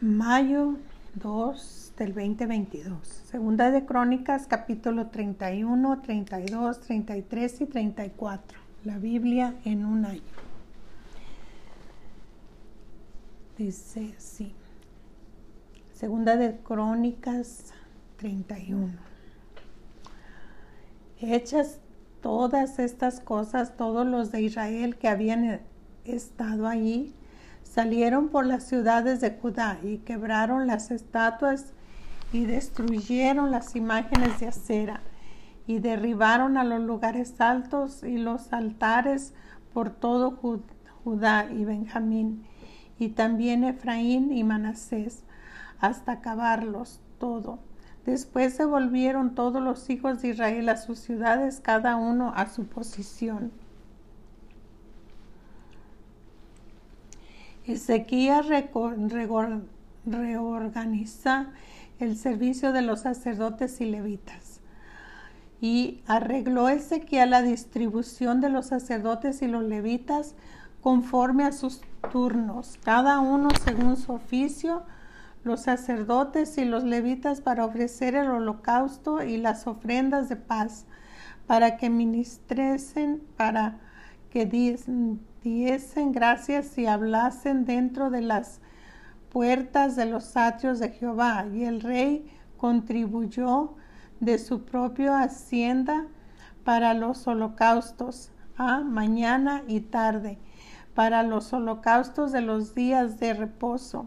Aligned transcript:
Mayo 0.00 0.76
2 1.14 1.94
del 1.96 2.14
2022. 2.14 3.00
Segunda 3.04 3.72
de 3.72 3.84
Crónicas, 3.84 4.46
capítulo 4.46 5.08
31, 5.08 6.02
32, 6.02 6.80
33 6.82 7.60
y 7.62 7.66
34. 7.66 8.60
La 8.84 8.98
Biblia 8.98 9.56
en 9.64 9.84
un 9.84 10.04
año. 10.04 10.22
Dice 13.56 14.14
así. 14.16 14.54
Segunda 15.94 16.36
de 16.36 16.56
Crónicas 16.58 17.72
31. 18.18 18.92
Hechas 21.20 21.80
todas 22.22 22.78
estas 22.78 23.18
cosas, 23.18 23.76
todos 23.76 24.06
los 24.06 24.30
de 24.30 24.42
Israel 24.42 24.94
que 24.94 25.08
habían 25.08 25.60
estado 26.04 26.68
allí, 26.68 27.16
salieron 27.68 28.28
por 28.28 28.46
las 28.46 28.64
ciudades 28.64 29.20
de 29.20 29.30
Judá 29.30 29.78
y 29.82 29.98
quebraron 29.98 30.66
las 30.66 30.90
estatuas 30.90 31.74
y 32.32 32.44
destruyeron 32.44 33.50
las 33.50 33.76
imágenes 33.76 34.40
de 34.40 34.48
acera 34.48 35.02
y 35.66 35.78
derribaron 35.78 36.56
a 36.56 36.64
los 36.64 36.80
lugares 36.80 37.40
altos 37.40 38.02
y 38.02 38.16
los 38.16 38.52
altares 38.52 39.34
por 39.74 39.90
todo 39.90 40.38
Judá 41.04 41.46
y 41.50 41.64
Benjamín 41.64 42.44
y 42.98 43.10
también 43.10 43.64
Efraín 43.64 44.32
y 44.32 44.44
Manasés 44.44 45.24
hasta 45.78 46.12
acabarlos 46.12 47.00
todo. 47.18 47.58
Después 48.06 48.54
se 48.54 48.64
volvieron 48.64 49.34
todos 49.34 49.62
los 49.62 49.90
hijos 49.90 50.22
de 50.22 50.28
Israel 50.28 50.70
a 50.70 50.78
sus 50.78 50.98
ciudades, 50.98 51.60
cada 51.60 51.96
uno 51.96 52.32
a 52.34 52.48
su 52.48 52.64
posición. 52.64 53.52
Ezequías 57.72 58.46
reorganiza 60.06 61.50
el 61.98 62.16
servicio 62.16 62.72
de 62.72 62.82
los 62.82 63.00
sacerdotes 63.00 63.80
y 63.80 63.84
levitas. 63.86 64.60
Y 65.60 66.00
arregló 66.06 66.68
Ezequiel 66.68 67.30
la 67.30 67.42
distribución 67.42 68.40
de 68.40 68.48
los 68.48 68.66
sacerdotes 68.66 69.42
y 69.42 69.48
los 69.48 69.64
levitas 69.64 70.34
conforme 70.80 71.44
a 71.44 71.52
sus 71.52 71.82
turnos, 72.12 72.78
cada 72.84 73.20
uno 73.20 73.48
según 73.64 73.96
su 73.96 74.12
oficio, 74.12 74.84
los 75.44 75.62
sacerdotes 75.62 76.56
y 76.58 76.64
los 76.64 76.84
levitas 76.84 77.40
para 77.40 77.64
ofrecer 77.64 78.14
el 78.14 78.28
holocausto 78.28 79.22
y 79.22 79.36
las 79.36 79.66
ofrendas 79.66 80.28
de 80.28 80.36
paz, 80.36 80.86
para 81.46 81.76
que 81.76 81.90
ministresen, 81.90 83.22
para 83.36 83.78
que 84.30 84.46
diesen, 85.42 86.12
gracias 86.12 86.76
y 86.78 86.86
hablasen 86.86 87.64
dentro 87.64 88.10
de 88.10 88.20
las 88.20 88.60
puertas 89.30 89.96
de 89.96 90.06
los 90.06 90.36
atrios 90.36 90.78
de 90.78 90.90
Jehová. 90.90 91.46
Y 91.52 91.64
el 91.64 91.80
rey 91.80 92.30
contribuyó 92.56 93.74
de 94.20 94.38
su 94.38 94.64
propia 94.64 95.22
hacienda 95.22 96.06
para 96.64 96.94
los 96.94 97.26
holocaustos, 97.26 98.30
a 98.56 98.80
mañana 98.80 99.62
y 99.68 99.80
tarde, 99.80 100.38
para 100.94 101.22
los 101.22 101.52
holocaustos 101.52 102.32
de 102.32 102.40
los 102.40 102.74
días 102.74 103.20
de 103.20 103.32
reposo, 103.34 104.06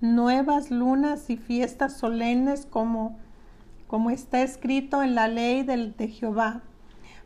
nuevas 0.00 0.70
lunas 0.70 1.30
y 1.30 1.36
fiestas 1.36 1.96
solemnes 1.96 2.66
como, 2.66 3.18
como 3.86 4.10
está 4.10 4.42
escrito 4.42 5.02
en 5.02 5.14
la 5.14 5.28
ley 5.28 5.62
del, 5.62 5.96
de 5.96 6.08
Jehová 6.08 6.62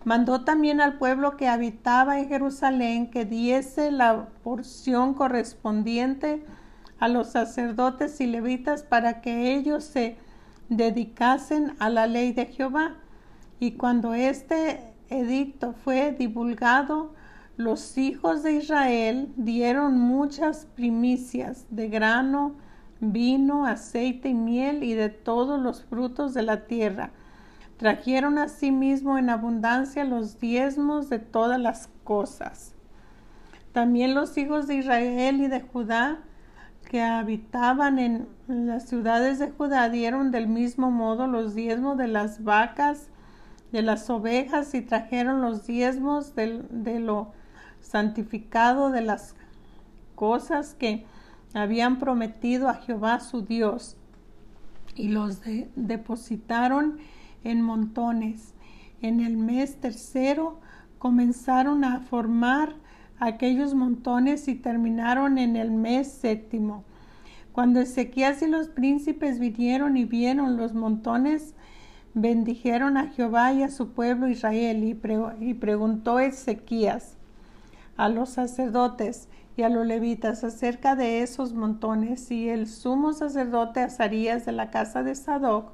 Mandó 0.05 0.43
también 0.43 0.81
al 0.81 0.99
pueblo 0.99 1.37
que 1.37 1.49
habitaba 1.49 2.19
en 2.19 2.29
Jerusalén 2.29 3.11
que 3.11 3.25
diese 3.25 3.93
la 3.93 4.29
porción 4.43 5.15
correspondiente 5.15 6.45
a 6.99 7.09
los 7.09 7.29
sacerdotes 7.31 8.21
y 8.21 8.27
levitas 8.27 8.83
para 8.83 9.21
que 9.21 9.55
ellos 9.55 9.85
se 9.85 10.17
dedicasen 10.69 11.75
a 11.79 11.89
la 11.89 12.09
ley 12.09 12.33
de 12.33 12.47
Jehová. 12.47 12.97
Y 13.61 13.73
cuando 13.73 14.15
este 14.15 14.81
edicto 15.09 15.73
fue 15.85 16.13
divulgado, 16.13 17.15
los 17.57 17.97
hijos 17.97 18.43
de 18.43 18.55
Israel 18.55 19.33
dieron 19.37 19.99
muchas 19.99 20.67
primicias 20.75 21.67
de 21.71 21.89
grano, 21.89 22.57
vino, 22.99 23.67
aceite 23.67 24.31
y 24.31 24.35
miel 24.35 24.83
y 24.83 24.95
de 24.95 25.11
todos 25.11 25.61
los 25.61 25.85
frutos 25.85 26.35
de 26.35 26.43
la 26.43 26.67
tierra 26.67 27.13
Trajeron 27.83 28.39
asimismo 28.39 29.19
en 29.19 29.29
abundancia 29.29 30.05
los 30.05 30.39
diezmos 30.39 31.11
de 31.11 31.19
todas 31.19 31.59
las 31.59 31.91
cosas. 32.05 32.77
También 33.73 34.15
los 34.15 34.39
hijos 34.39 34.69
de 34.69 34.77
Israel 34.77 35.41
y 35.41 35.49
de 35.49 35.63
Judá 35.63 36.21
que 36.89 37.03
habitaban 37.03 37.99
en 37.99 38.29
las 38.47 38.89
ciudades 38.89 39.41
de 39.41 39.51
Judá 39.51 39.89
dieron 39.89 40.31
del 40.31 40.47
mismo 40.47 40.93
modo 40.93 41.27
los 41.27 41.57
diezmos 41.57 41.99
de 41.99 42.07
las 42.07 42.45
vacas, 42.45 43.09
de 43.73 43.83
las 43.83 44.09
ovejas 44.11 44.75
y 44.75 44.83
trajeron 44.83 45.43
los 45.43 45.67
diezmos 45.67 46.37
de, 46.37 47.01
lo 47.01 47.33
santificado 47.81 48.91
de 48.93 49.01
las 49.01 49.35
cosas 50.15 50.75
que 50.75 51.05
habían 51.53 51.99
prometido 51.99 52.69
a 52.69 52.75
Jehová 52.75 53.19
su 53.19 53.43
Dios 53.43 53.97
y 54.95 55.09
los 55.09 55.41
depositaron 55.75 57.01
en 57.45 57.63
montones. 57.63 58.55
En 59.01 59.21
el 59.21 59.37
mes 59.37 59.77
tercero 59.81 60.61
comenzaron 60.99 61.85
a 61.85 62.01
formar 62.01 62.75
aquellos 63.19 63.75
montones 63.75 64.49
y 64.49 64.55
terminaron 64.55 65.39
en 65.39 65.57
el 65.57 65.71
mes 65.71 66.09
séptimo. 66.09 66.85
Cuando 67.53 67.81
Ezequías 67.81 68.43
y 68.43 68.47
los 68.47 68.69
príncipes 68.69 69.39
vinieron 69.39 69.97
y 69.97 70.05
vieron 70.05 70.57
los 70.57 70.73
montones, 70.75 71.55
bendijeron 72.15 72.97
a 72.97 73.09
Jehová 73.09 73.53
y 73.53 73.63
a 73.63 73.69
su 73.69 73.93
pueblo 73.93 74.29
Israel. 74.29 74.85
Y, 74.85 75.55
preguntó 75.55 76.19
Ezequías 76.19 77.17
a 77.97 78.09
los 78.09 78.31
sacerdotes 78.31 79.29
y 79.57 79.63
a 79.63 79.69
los 79.69 79.87
levitas 79.87 80.45
acerca 80.45 80.97
de 80.97 81.23
esos 81.23 81.53
montones. 81.53 82.31
Y 82.31 82.49
el 82.49 82.67
sumo 82.67 83.13
sacerdote 83.13 83.81
Azarías 83.81 84.47
de 84.47 84.53
la 84.53 84.71
casa 84.71 85.03
de 85.03 85.15
Sadoc 85.15 85.73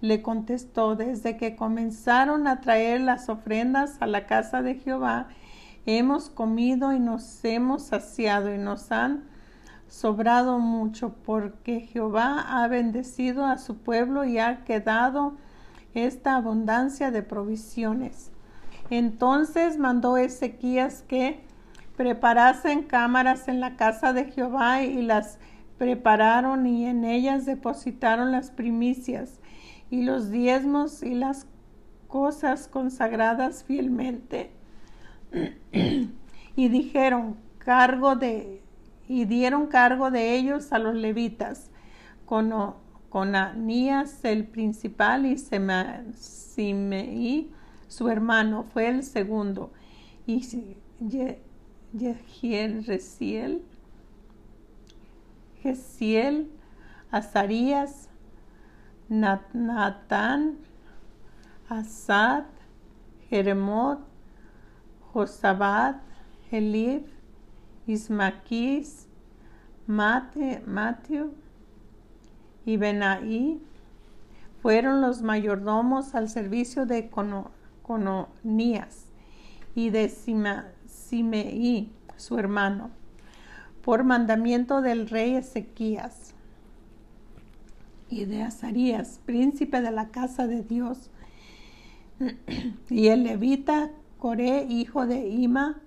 le 0.00 0.22
contestó, 0.22 0.96
desde 0.96 1.36
que 1.36 1.56
comenzaron 1.56 2.46
a 2.46 2.60
traer 2.60 3.00
las 3.00 3.28
ofrendas 3.28 3.96
a 4.00 4.06
la 4.06 4.26
casa 4.26 4.62
de 4.62 4.76
Jehová, 4.76 5.28
hemos 5.86 6.30
comido 6.30 6.92
y 6.92 7.00
nos 7.00 7.44
hemos 7.44 7.82
saciado 7.82 8.54
y 8.54 8.58
nos 8.58 8.92
han 8.92 9.24
sobrado 9.88 10.58
mucho, 10.58 11.14
porque 11.24 11.80
Jehová 11.80 12.40
ha 12.48 12.68
bendecido 12.68 13.44
a 13.44 13.58
su 13.58 13.78
pueblo 13.78 14.24
y 14.24 14.38
ha 14.38 14.64
quedado 14.64 15.36
esta 15.94 16.36
abundancia 16.36 17.10
de 17.10 17.22
provisiones. 17.22 18.30
Entonces 18.88 19.78
mandó 19.78 20.16
Ezequías 20.16 21.02
que 21.02 21.44
preparasen 21.96 22.84
cámaras 22.84 23.48
en 23.48 23.60
la 23.60 23.76
casa 23.76 24.12
de 24.12 24.26
Jehová 24.26 24.82
y 24.82 25.02
las 25.02 25.38
prepararon 25.76 26.66
y 26.66 26.86
en 26.86 27.04
ellas 27.04 27.46
depositaron 27.46 28.32
las 28.32 28.50
primicias 28.50 29.39
y 29.90 30.02
los 30.02 30.30
diezmos 30.30 31.02
y 31.02 31.14
las 31.14 31.46
cosas 32.08 32.68
consagradas 32.68 33.64
fielmente. 33.64 34.52
y 35.72 36.68
dijeron 36.68 37.36
cargo 37.58 38.16
de 38.16 38.62
y 39.08 39.24
dieron 39.24 39.66
cargo 39.66 40.10
de 40.10 40.36
ellos 40.36 40.72
a 40.72 40.78
los 40.78 40.94
levitas 40.94 41.70
con, 42.24 42.52
Anías 43.34 44.24
el 44.24 44.46
principal 44.46 45.26
y 45.26 45.36
Simeí 46.14 47.50
su 47.88 48.08
hermano 48.08 48.62
fue 48.62 48.88
el 48.88 49.02
segundo 49.02 49.72
y 50.28 50.76
Yehiel 51.92 52.86
Reciel 52.86 53.64
Azarías 57.10 58.09
Natán, 59.10 60.58
Asad, 61.68 62.44
Jeremot, 63.28 63.98
Josabad, 65.12 65.96
Elif, 66.52 67.02
Ismaquis, 67.88 69.08
Mate, 69.88 70.62
Mateo 70.64 71.32
y 72.64 72.76
Benaí 72.76 73.60
fueron 74.62 75.00
los 75.00 75.22
mayordomos 75.22 76.14
al 76.14 76.28
servicio 76.28 76.86
de 76.86 77.10
Cononías 77.82 79.06
y 79.74 79.90
de 79.90 80.08
Simeí, 80.86 81.92
su 82.14 82.38
hermano, 82.38 82.90
por 83.82 84.04
mandamiento 84.04 84.82
del 84.82 85.08
rey 85.08 85.34
Ezequías 85.34 86.34
y 88.10 88.24
de 88.24 88.42
Azarías, 88.42 89.20
príncipe 89.24 89.80
de 89.80 89.92
la 89.92 90.08
casa 90.08 90.46
de 90.46 90.62
Dios, 90.62 91.10
y 92.90 93.08
el 93.08 93.22
levita 93.22 93.90
Coré, 94.18 94.64
hijo 94.68 95.06
de 95.06 95.28
Ima, 95.28 95.80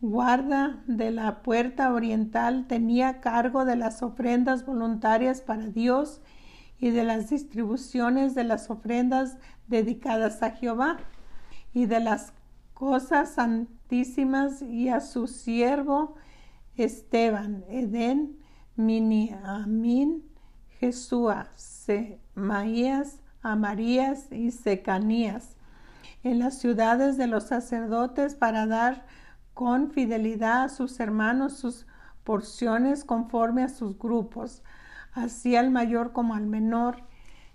guarda 0.00 0.82
de 0.86 1.10
la 1.10 1.42
puerta 1.42 1.94
oriental, 1.94 2.66
tenía 2.66 3.20
cargo 3.20 3.64
de 3.64 3.76
las 3.76 4.02
ofrendas 4.02 4.66
voluntarias 4.66 5.40
para 5.40 5.68
Dios 5.68 6.20
y 6.78 6.90
de 6.90 7.04
las 7.04 7.30
distribuciones 7.30 8.34
de 8.34 8.44
las 8.44 8.68
ofrendas 8.68 9.38
dedicadas 9.68 10.42
a 10.42 10.50
Jehová 10.50 10.98
y 11.72 11.86
de 11.86 12.00
las 12.00 12.34
cosas 12.74 13.30
santísimas 13.30 14.60
y 14.60 14.90
a 14.90 15.00
su 15.00 15.26
siervo 15.26 16.16
Esteban, 16.76 17.64
Edén, 17.70 18.36
Miniamín, 18.76 20.22
Jesúa, 20.80 21.48
Semaías, 21.54 23.20
Amarías 23.42 24.30
y 24.32 24.50
Secanías 24.50 25.56
en 26.22 26.38
las 26.38 26.58
ciudades 26.58 27.16
de 27.16 27.26
los 27.26 27.44
sacerdotes 27.44 28.34
para 28.34 28.66
dar 28.66 29.06
con 29.54 29.90
fidelidad 29.90 30.64
a 30.64 30.68
sus 30.68 31.00
hermanos 31.00 31.56
sus 31.56 31.86
porciones 32.24 33.04
conforme 33.04 33.62
a 33.62 33.68
sus 33.68 33.98
grupos, 33.98 34.62
así 35.12 35.56
al 35.56 35.70
mayor 35.70 36.12
como 36.12 36.34
al 36.34 36.46
menor, 36.46 37.04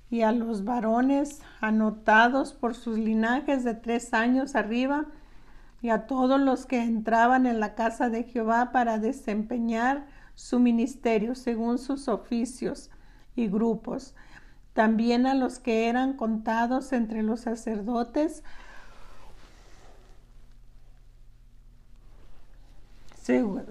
y 0.10 0.24
a 0.24 0.32
los 0.32 0.66
varones 0.66 1.42
anotados 1.62 2.54
por 2.54 2.76
sus 2.76 2.98
linajes 2.98 3.64
de 3.64 3.76
tres 3.76 4.14
años 4.14 4.56
arriba, 4.56 5.06
y 5.82 5.90
a 5.90 6.06
todos 6.06 6.40
los 6.40 6.66
que 6.66 6.82
entraban 6.82 7.46
en 7.46 7.60
la 7.60 7.76
casa 7.76 8.10
de 8.10 8.24
Jehová 8.24 8.72
para 8.72 8.98
desempeñar 8.98 10.06
su 10.36 10.60
ministerio 10.60 11.36
según 11.36 11.78
sus 11.78 12.08
oficios 12.08 12.90
y 13.36 13.48
grupos. 13.48 14.14
También 14.74 15.26
a 15.26 15.34
los 15.34 15.60
que 15.60 15.88
eran 15.90 16.14
contados 16.14 16.94
entre 16.94 17.24
los 17.24 17.42
sacerdotes, 17.42 18.44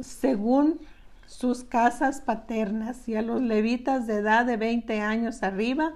según 0.01 0.79
sus 1.27 1.65
casas 1.65 2.21
paternas, 2.21 3.09
y 3.09 3.17
a 3.17 3.23
los 3.23 3.41
levitas 3.41 4.07
de 4.07 4.17
edad 4.17 4.47
de 4.47 4.57
20 4.57 5.01
años 5.01 5.43
arriba, 5.43 5.95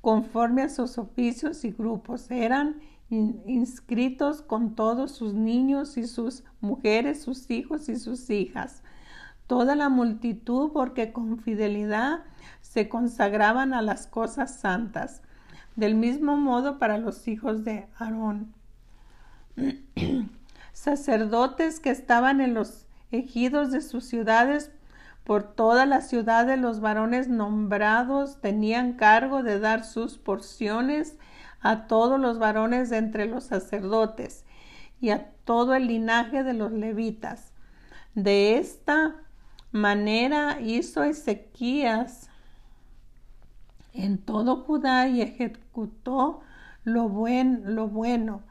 conforme 0.00 0.62
a 0.62 0.68
sus 0.68 0.98
oficios 0.98 1.64
y 1.64 1.70
grupos. 1.70 2.30
Eran 2.30 2.80
inscritos 3.10 4.42
con 4.42 4.74
todos 4.74 5.12
sus 5.12 5.34
niños 5.34 5.96
y 5.96 6.06
sus 6.06 6.44
mujeres, 6.60 7.22
sus 7.22 7.50
hijos 7.50 7.88
y 7.88 7.96
sus 7.96 8.30
hijas. 8.30 8.82
Toda 9.50 9.74
la 9.74 9.88
multitud, 9.88 10.70
porque 10.72 11.12
con 11.12 11.40
fidelidad 11.40 12.20
se 12.60 12.88
consagraban 12.88 13.74
a 13.74 13.82
las 13.82 14.06
cosas 14.06 14.54
santas. 14.60 15.22
Del 15.74 15.96
mismo 15.96 16.36
modo 16.36 16.78
para 16.78 16.98
los 16.98 17.26
hijos 17.26 17.64
de 17.64 17.88
Aarón. 17.98 18.54
Sacerdotes 20.72 21.80
que 21.80 21.90
estaban 21.90 22.40
en 22.40 22.54
los 22.54 22.86
ejidos 23.10 23.72
de 23.72 23.80
sus 23.80 24.04
ciudades 24.04 24.70
por 25.24 25.42
toda 25.42 25.84
la 25.84 26.00
ciudad 26.00 26.46
de 26.46 26.56
los 26.56 26.78
varones 26.78 27.26
nombrados 27.26 28.40
tenían 28.40 28.92
cargo 28.92 29.42
de 29.42 29.58
dar 29.58 29.82
sus 29.82 30.16
porciones 30.16 31.18
a 31.60 31.88
todos 31.88 32.20
los 32.20 32.38
varones 32.38 32.88
de 32.88 32.98
entre 32.98 33.26
los 33.26 33.42
sacerdotes 33.42 34.44
y 35.00 35.10
a 35.10 35.32
todo 35.42 35.74
el 35.74 35.88
linaje 35.88 36.44
de 36.44 36.52
los 36.52 36.70
levitas. 36.70 37.52
De 38.14 38.56
esta 38.56 39.16
manera 39.72 40.60
hizo 40.60 41.02
Ezequías. 41.02 42.28
En 43.92 44.18
todo 44.18 44.56
Judá 44.64 45.08
y 45.08 45.20
ejecutó 45.20 46.40
lo, 46.84 47.08
buen, 47.08 47.74
lo 47.74 47.88
bueno, 47.88 48.42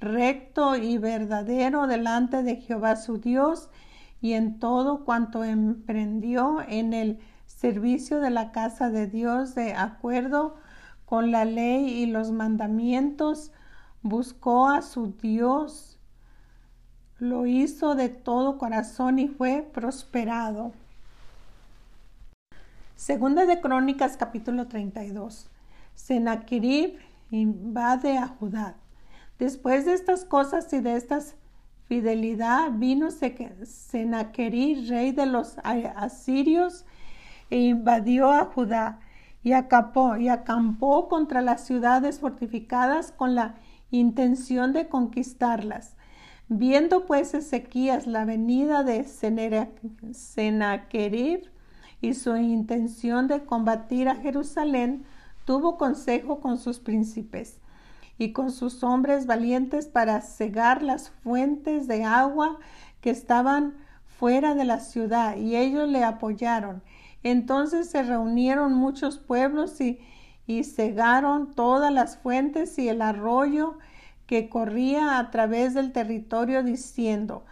recto 0.00 0.76
y 0.76 0.98
verdadero 0.98 1.86
delante 1.86 2.42
de 2.42 2.56
Jehová 2.56 2.96
su 2.96 3.18
Dios 3.18 3.68
y 4.20 4.32
en 4.32 4.58
todo 4.58 5.04
cuanto 5.04 5.44
emprendió 5.44 6.62
en 6.66 6.92
el 6.92 7.20
servicio 7.46 8.20
de 8.20 8.30
la 8.30 8.52
casa 8.52 8.90
de 8.90 9.06
Dios 9.06 9.54
de 9.54 9.74
acuerdo 9.74 10.56
con 11.04 11.30
la 11.30 11.44
ley 11.44 11.88
y 11.88 12.06
los 12.06 12.32
mandamientos, 12.32 13.52
buscó 14.02 14.68
a 14.68 14.82
su 14.82 15.14
Dios, 15.22 15.95
lo 17.18 17.46
hizo 17.46 17.94
de 17.94 18.08
todo 18.08 18.58
corazón 18.58 19.18
y 19.18 19.28
fue 19.28 19.62
prosperado. 19.72 20.72
Segunda 22.94 23.46
de 23.46 23.60
Crónicas 23.60 24.16
capítulo 24.16 24.66
32. 24.66 25.48
Sennacherib 25.94 26.98
invade 27.30 28.18
a 28.18 28.28
Judá. 28.28 28.74
Después 29.38 29.84
de 29.86 29.94
estas 29.94 30.24
cosas 30.24 30.72
y 30.72 30.80
de 30.80 30.96
estas 30.96 31.36
fidelidad 31.86 32.72
vino 32.72 33.08
Sennacherib, 33.10 34.88
rey 34.88 35.12
de 35.12 35.26
los 35.26 35.56
asirios, 35.58 36.84
e 37.48 37.58
invadió 37.58 38.32
a 38.32 38.46
Judá 38.46 38.98
y 39.44 39.52
acampó, 39.52 40.16
y 40.16 40.28
acampó 40.28 41.08
contra 41.08 41.40
las 41.42 41.64
ciudades 41.64 42.18
fortificadas 42.18 43.12
con 43.12 43.36
la 43.36 43.54
intención 43.90 44.72
de 44.72 44.88
conquistarlas. 44.88 45.94
Viendo 46.48 47.06
pues 47.06 47.34
Ezequías 47.34 48.06
la 48.06 48.24
venida 48.24 48.84
de 48.84 49.04
Sennacherib 50.12 51.50
y 52.00 52.14
su 52.14 52.36
intención 52.36 53.26
de 53.26 53.44
combatir 53.44 54.08
a 54.08 54.14
Jerusalén, 54.14 55.04
tuvo 55.44 55.76
consejo 55.76 56.40
con 56.40 56.58
sus 56.58 56.78
príncipes 56.78 57.58
y 58.18 58.32
con 58.32 58.52
sus 58.52 58.84
hombres 58.84 59.26
valientes 59.26 59.86
para 59.86 60.20
cegar 60.20 60.82
las 60.82 61.10
fuentes 61.10 61.88
de 61.88 62.04
agua 62.04 62.58
que 63.00 63.10
estaban 63.10 63.74
fuera 64.18 64.54
de 64.54 64.64
la 64.64 64.80
ciudad, 64.80 65.36
y 65.36 65.56
ellos 65.56 65.88
le 65.88 66.02
apoyaron. 66.02 66.82
Entonces 67.22 67.90
se 67.90 68.02
reunieron 68.02 68.72
muchos 68.72 69.18
pueblos 69.18 69.80
y, 69.80 69.98
cegaron 70.62 71.52
todas 71.54 71.92
las 71.92 72.18
fuentes 72.18 72.78
y 72.78 72.88
el 72.88 73.02
arroyo 73.02 73.78
que 74.26 74.48
corría 74.48 75.18
a 75.18 75.30
través 75.30 75.74
del 75.74 75.92
territorio 75.92 76.62
diciendo, 76.62 77.44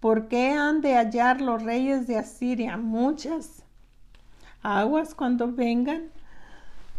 ¿por 0.00 0.28
qué 0.28 0.50
han 0.52 0.80
de 0.80 0.94
hallar 0.94 1.40
los 1.40 1.62
reyes 1.62 2.06
de 2.06 2.18
Asiria 2.18 2.76
muchas 2.76 3.64
aguas 4.62 5.14
cuando 5.14 5.50
vengan? 5.52 6.10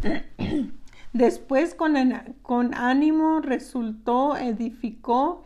Después 1.13 1.75
con, 1.75 1.95
con 2.41 2.73
ánimo 2.73 3.39
resultó, 3.41 4.35
edificó 4.37 5.43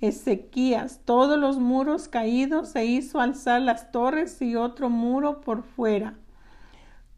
Ezequías, 0.00 1.00
todos 1.04 1.38
los 1.38 1.58
muros 1.58 2.08
caídos 2.08 2.68
se 2.68 2.84
hizo 2.84 3.20
alzar 3.20 3.62
las 3.62 3.90
torres 3.92 4.40
y 4.42 4.54
otro 4.54 4.90
muro 4.90 5.40
por 5.40 5.62
fuera. 5.62 6.14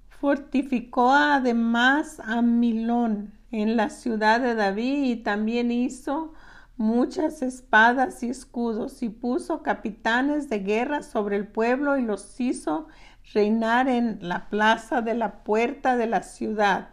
Fortificó 0.09 1.12
además 1.12 2.21
a 2.21 2.40
Milón 2.40 3.38
en 3.50 3.76
la 3.76 3.90
ciudad 3.90 4.40
de 4.40 4.55
David 4.55 5.05
y 5.05 5.17
también 5.17 5.71
hizo 5.71 6.33
muchas 6.76 7.43
espadas 7.43 8.23
y 8.23 8.28
escudos 8.28 9.02
y 9.02 9.09
puso 9.09 9.62
capitanes 9.62 10.49
de 10.49 10.61
guerra 10.61 11.02
sobre 11.02 11.37
el 11.37 11.47
pueblo 11.47 11.99
y 11.99 12.02
los 12.02 12.40
hizo 12.40 12.87
reinar 13.35 13.88
en 13.88 14.19
la 14.23 14.49
plaza 14.49 15.02
de 15.02 15.14
la 15.14 15.43
puerta 15.45 15.97
de 15.97 16.07
la 16.07 16.23
ciudad. 16.23 16.90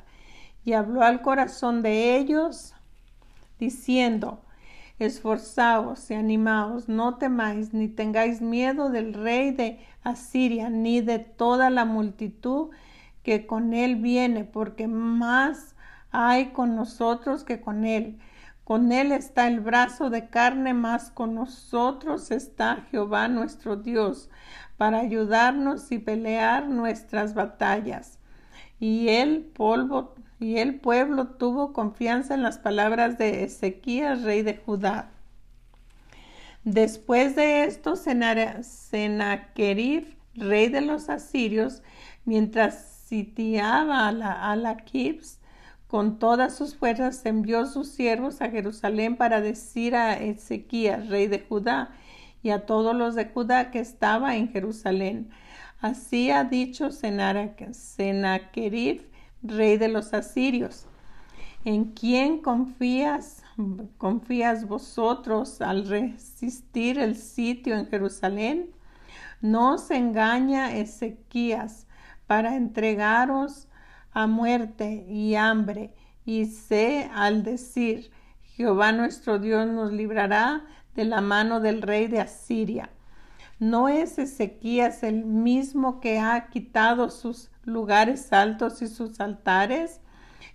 Y 0.64 0.74
habló 0.74 1.04
al 1.04 1.22
corazón 1.22 1.82
de 1.84 2.18
ellos 2.18 2.74
diciendo, 3.60 4.42
Esforzaos 4.98 6.10
y 6.10 6.14
animaos, 6.14 6.88
no 6.88 7.18
temáis, 7.18 7.74
ni 7.74 7.90
tengáis 7.90 8.42
miedo 8.42 8.90
del 8.90 9.14
rey 9.14 9.52
de 9.52 9.80
Asiria, 10.04 10.70
ni 10.70 11.02
de 11.02 11.20
toda 11.20 11.70
la 11.70 11.84
multitud 11.84 12.70
que 13.22 13.46
con 13.46 13.74
él 13.74 13.98
viene, 13.98 14.46
porque 14.46 14.88
más 14.88 15.75
hay 16.16 16.48
con 16.48 16.76
nosotros 16.76 17.44
que 17.44 17.62
con 17.62 17.86
él. 17.86 18.20
Con 18.64 18.92
él 18.92 19.12
está 19.12 19.48
el 19.48 19.60
brazo 19.60 20.10
de 20.10 20.30
carne, 20.30 20.74
más 20.74 21.12
con 21.12 21.36
nosotros 21.36 22.32
está 22.32 22.86
Jehová 22.90 23.28
nuestro 23.28 23.76
Dios, 23.76 24.30
para 24.78 25.00
ayudarnos 25.00 25.92
y 25.92 26.00
pelear 26.00 26.68
nuestras 26.68 27.36
batallas. 27.36 28.18
Y 28.80 29.10
el 29.10 29.44
pueblo 29.54 30.16
tuvo 31.38 31.74
confianza 31.74 32.34
en 32.34 32.44
las 32.44 32.58
palabras 32.58 33.18
de 33.18 33.44
Ezequías, 33.44 34.24
rey 34.24 34.42
de 34.42 34.58
Judá. 34.58 35.12
Después 36.64 37.36
de 37.36 37.66
esto, 37.66 37.96
Sennacherib, 37.96 38.68
rey 40.34 40.70
de 40.70 40.82
los 40.82 41.10
asirios, 41.10 41.84
mientras 42.26 43.04
sitiaba 43.06 44.08
a 44.08 44.12
la, 44.12 44.52
a 44.52 44.56
con 45.96 46.20
todas 46.20 46.54
sus 46.54 46.76
fuerzas, 46.76 47.26
envió 47.26 47.66
sus 47.66 47.88
siervos 47.88 48.42
a 48.42 48.50
Jerusalén 48.50 49.16
para 49.16 49.40
decir 49.40 49.96
a 49.96 50.16
Ezequías, 50.16 51.08
rey 51.08 51.28
de 51.28 51.40
Judá, 51.40 51.92
y 52.44 52.50
a 52.50 52.66
todos 52.66 52.94
los 52.94 53.16
de 53.16 53.28
Judá 53.28 53.72
que 53.72 53.80
estaba 53.80 54.36
en 54.36 54.50
Jerusalén. 54.50 55.30
Así 55.80 56.32
ha 56.32 56.44
dicho 56.44 56.92
Sennacherib, 56.92 57.70
rey 59.42 59.78
de 59.78 59.88
los 59.88 60.14
asirios. 60.14 60.86
¿En 61.64 61.86
quién 61.94 62.42
confías 62.42 63.42
confías 63.98 64.68
vosotros 64.68 65.62
al 65.62 65.88
resistir 65.88 67.00
el 67.00 67.16
sitio 67.16 67.74
en 67.74 67.88
Jerusalén? 67.88 68.70
No 69.40 69.78
se 69.78 69.96
engaña 69.96 70.76
Ezequías 70.76 71.88
para 72.28 72.58
entregaros 72.58 73.70
a 74.16 74.28
muerte 74.28 75.06
y 75.10 75.36
hambre, 75.36 75.94
y 76.26 76.46
sé 76.46 77.12
al 77.14 77.44
decir, 77.44 78.12
Jehová 78.42 78.94
nuestro 78.94 79.40
Dios 79.40 79.68
nos 79.68 79.92
librará 79.92 80.66
de 80.96 81.04
la 81.04 81.20
mano 81.20 81.60
del 81.60 81.82
rey 81.82 82.08
de 82.08 82.22
Asiria. 82.22 82.90
¿No 83.60 83.90
es 83.90 84.18
Ezequías 84.18 85.04
el 85.04 85.26
mismo 85.26 86.00
que 86.00 86.20
ha 86.20 86.48
quitado 86.48 87.10
sus 87.10 87.52
lugares 87.66 88.32
altos 88.32 88.82
y 88.82 88.88
sus 88.88 89.20
altares? 89.20 90.00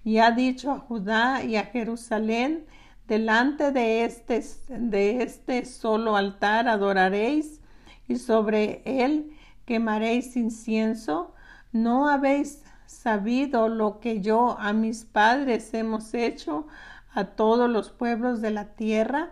Y 0.04 0.18
ha 0.18 0.30
dicho 0.30 0.72
a 0.72 0.78
Judá 0.78 1.44
y 1.44 1.56
a 1.56 1.64
Jerusalén, 1.64 2.64
delante 3.06 3.72
de 3.72 4.04
este, 4.04 4.42
de 4.70 5.22
este 5.22 5.66
solo 5.66 6.16
altar 6.16 6.66
adoraréis 6.66 7.60
y 8.08 8.16
sobre 8.16 8.80
él 8.86 9.36
quemaréis 9.66 10.34
incienso. 10.36 11.34
¿No 11.72 12.08
habéis 12.08 12.62
sabido 12.90 13.68
lo 13.68 14.00
que 14.00 14.20
yo 14.20 14.59
a 14.59 14.73
mis 14.73 15.04
padres 15.04 15.73
hemos 15.75 16.12
hecho 16.12 16.66
a 17.12 17.25
todos 17.25 17.70
los 17.70 17.90
pueblos 17.90 18.40
de 18.40 18.50
la 18.50 18.75
tierra? 18.75 19.30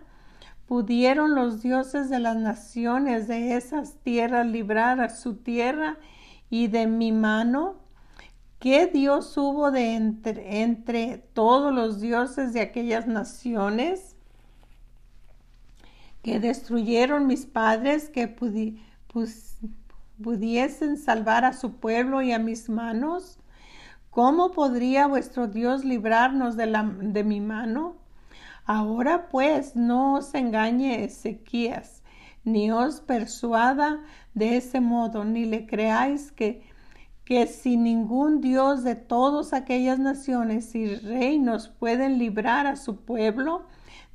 ¿Pudieron 0.66 1.34
los 1.34 1.62
dioses 1.62 2.08
de 2.10 2.18
las 2.18 2.36
naciones 2.36 3.26
de 3.26 3.56
esas 3.56 3.94
tierras 4.02 4.46
librar 4.46 5.00
a 5.00 5.08
su 5.08 5.36
tierra 5.36 5.96
y 6.50 6.68
de 6.68 6.86
mi 6.86 7.10
mano? 7.10 7.76
¿Qué 8.58 8.86
Dios 8.86 9.36
hubo 9.36 9.70
de 9.70 9.94
entre, 9.94 11.18
todos 11.32 11.72
los 11.72 12.00
dioses 12.00 12.52
de 12.52 12.60
aquellas 12.60 13.06
naciones 13.06 14.14
que 16.22 16.40
destruyeron 16.40 17.26
mis 17.26 17.46
padres 17.46 18.08
que 18.08 18.28
pudiesen 20.18 20.96
salvar 20.96 21.44
a 21.44 21.52
su 21.52 21.76
pueblo 21.76 22.20
y 22.22 22.32
a 22.32 22.38
mis 22.38 22.68
manos? 22.68 23.38
¿Cómo 24.10 24.50
podría 24.50 25.06
vuestro 25.06 25.46
Dios 25.46 25.84
librarnos 25.84 26.56
de, 26.56 26.66
la, 26.66 26.82
de 26.82 27.24
mi 27.24 27.40
mano? 27.40 27.96
Ahora 28.64 29.28
pues 29.28 29.76
no 29.76 30.14
os 30.14 30.34
engañe 30.34 31.04
Ezequías, 31.04 32.02
ni 32.44 32.70
os 32.70 33.00
persuada 33.00 34.00
de 34.34 34.56
ese 34.56 34.80
modo, 34.80 35.24
ni 35.24 35.44
le 35.44 35.66
creáis 35.66 36.32
que, 36.32 36.62
que 37.24 37.46
si 37.46 37.76
ningún 37.76 38.40
Dios 38.40 38.84
de 38.84 38.94
todas 38.94 39.52
aquellas 39.52 39.98
naciones 39.98 40.74
y 40.74 40.96
reinos 40.96 41.68
pueden 41.68 42.18
librar 42.18 42.66
a 42.66 42.76
su 42.76 42.96
pueblo 42.96 43.66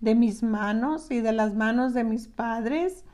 de 0.02 0.16
mis 0.16 0.44
manos 0.44 1.12
y 1.12 1.22
de 1.22 1.32
las 1.32 1.54
manos 1.54 1.94
de 1.94 2.04
mis 2.04 2.28
padres, 2.28 3.06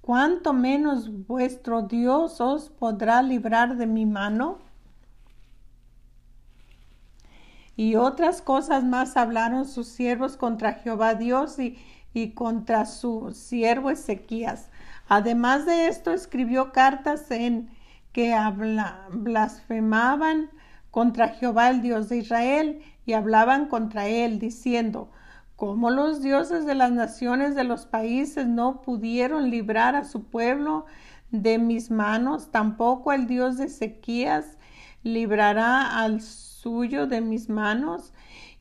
cuánto 0.00 0.52
menos 0.52 1.26
vuestro 1.26 1.82
Dios 1.82 2.40
os 2.40 2.70
podrá 2.70 3.22
librar 3.22 3.76
de 3.76 3.86
mi 3.86 4.06
mano. 4.06 4.69
Y 7.80 7.96
otras 7.96 8.42
cosas 8.42 8.84
más 8.84 9.16
hablaron 9.16 9.66
sus 9.66 9.88
siervos 9.88 10.36
contra 10.36 10.74
Jehová 10.74 11.14
Dios 11.14 11.58
y, 11.58 11.78
y 12.12 12.32
contra 12.32 12.84
su 12.84 13.32
siervo 13.32 13.88
Ezequías. 13.88 14.68
Además 15.08 15.64
de 15.64 15.88
esto, 15.88 16.12
escribió 16.12 16.72
cartas 16.72 17.30
en 17.30 17.70
que 18.12 18.36
blasfemaban 19.12 20.50
contra 20.90 21.28
Jehová 21.28 21.70
el 21.70 21.80
Dios 21.80 22.10
de 22.10 22.18
Israel 22.18 22.82
y 23.06 23.14
hablaban 23.14 23.64
contra 23.64 24.08
él, 24.08 24.38
diciendo, 24.38 25.10
como 25.56 25.88
los 25.88 26.20
dioses 26.20 26.66
de 26.66 26.74
las 26.74 26.92
naciones 26.92 27.54
de 27.54 27.64
los 27.64 27.86
países 27.86 28.46
no 28.46 28.82
pudieron 28.82 29.48
librar 29.48 29.96
a 29.96 30.04
su 30.04 30.24
pueblo 30.24 30.84
de 31.30 31.56
mis 31.56 31.90
manos, 31.90 32.50
tampoco 32.50 33.14
el 33.14 33.26
Dios 33.26 33.56
de 33.56 33.64
Ezequías 33.64 34.58
librará 35.02 35.98
al 35.98 36.20
suyo 36.62 37.06
de 37.06 37.20
mis 37.20 37.48
manos. 37.48 38.12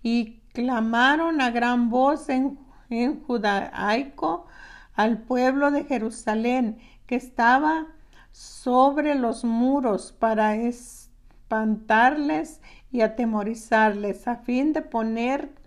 Y 0.01 0.41
clamaron 0.53 1.41
a 1.41 1.51
gran 1.51 1.89
voz 1.89 2.29
en, 2.29 2.59
en 2.89 3.21
judaico 3.21 4.47
al 4.93 5.19
pueblo 5.19 5.71
de 5.71 5.85
Jerusalén 5.85 6.79
que 7.05 7.15
estaba 7.15 7.87
sobre 8.31 9.15
los 9.15 9.43
muros 9.43 10.11
para 10.11 10.55
espantarles 10.55 12.61
y 12.91 13.01
atemorizarles 13.01 14.27
a 14.27 14.37
fin 14.37 14.73
de 14.73 14.81
poner 14.81 15.59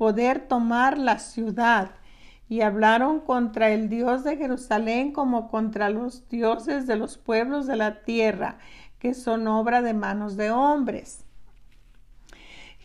poder 0.00 0.48
tomar 0.48 0.96
la 0.96 1.18
ciudad. 1.18 1.90
Y 2.48 2.62
hablaron 2.62 3.20
contra 3.20 3.68
el 3.68 3.90
Dios 3.90 4.24
de 4.24 4.38
Jerusalén 4.38 5.12
como 5.12 5.50
contra 5.50 5.90
los 5.90 6.26
dioses 6.30 6.86
de 6.86 6.96
los 6.96 7.18
pueblos 7.18 7.66
de 7.66 7.76
la 7.76 8.02
tierra, 8.02 8.56
que 8.98 9.12
son 9.12 9.46
obra 9.46 9.82
de 9.82 9.92
manos 9.92 10.38
de 10.38 10.52
hombres. 10.52 11.26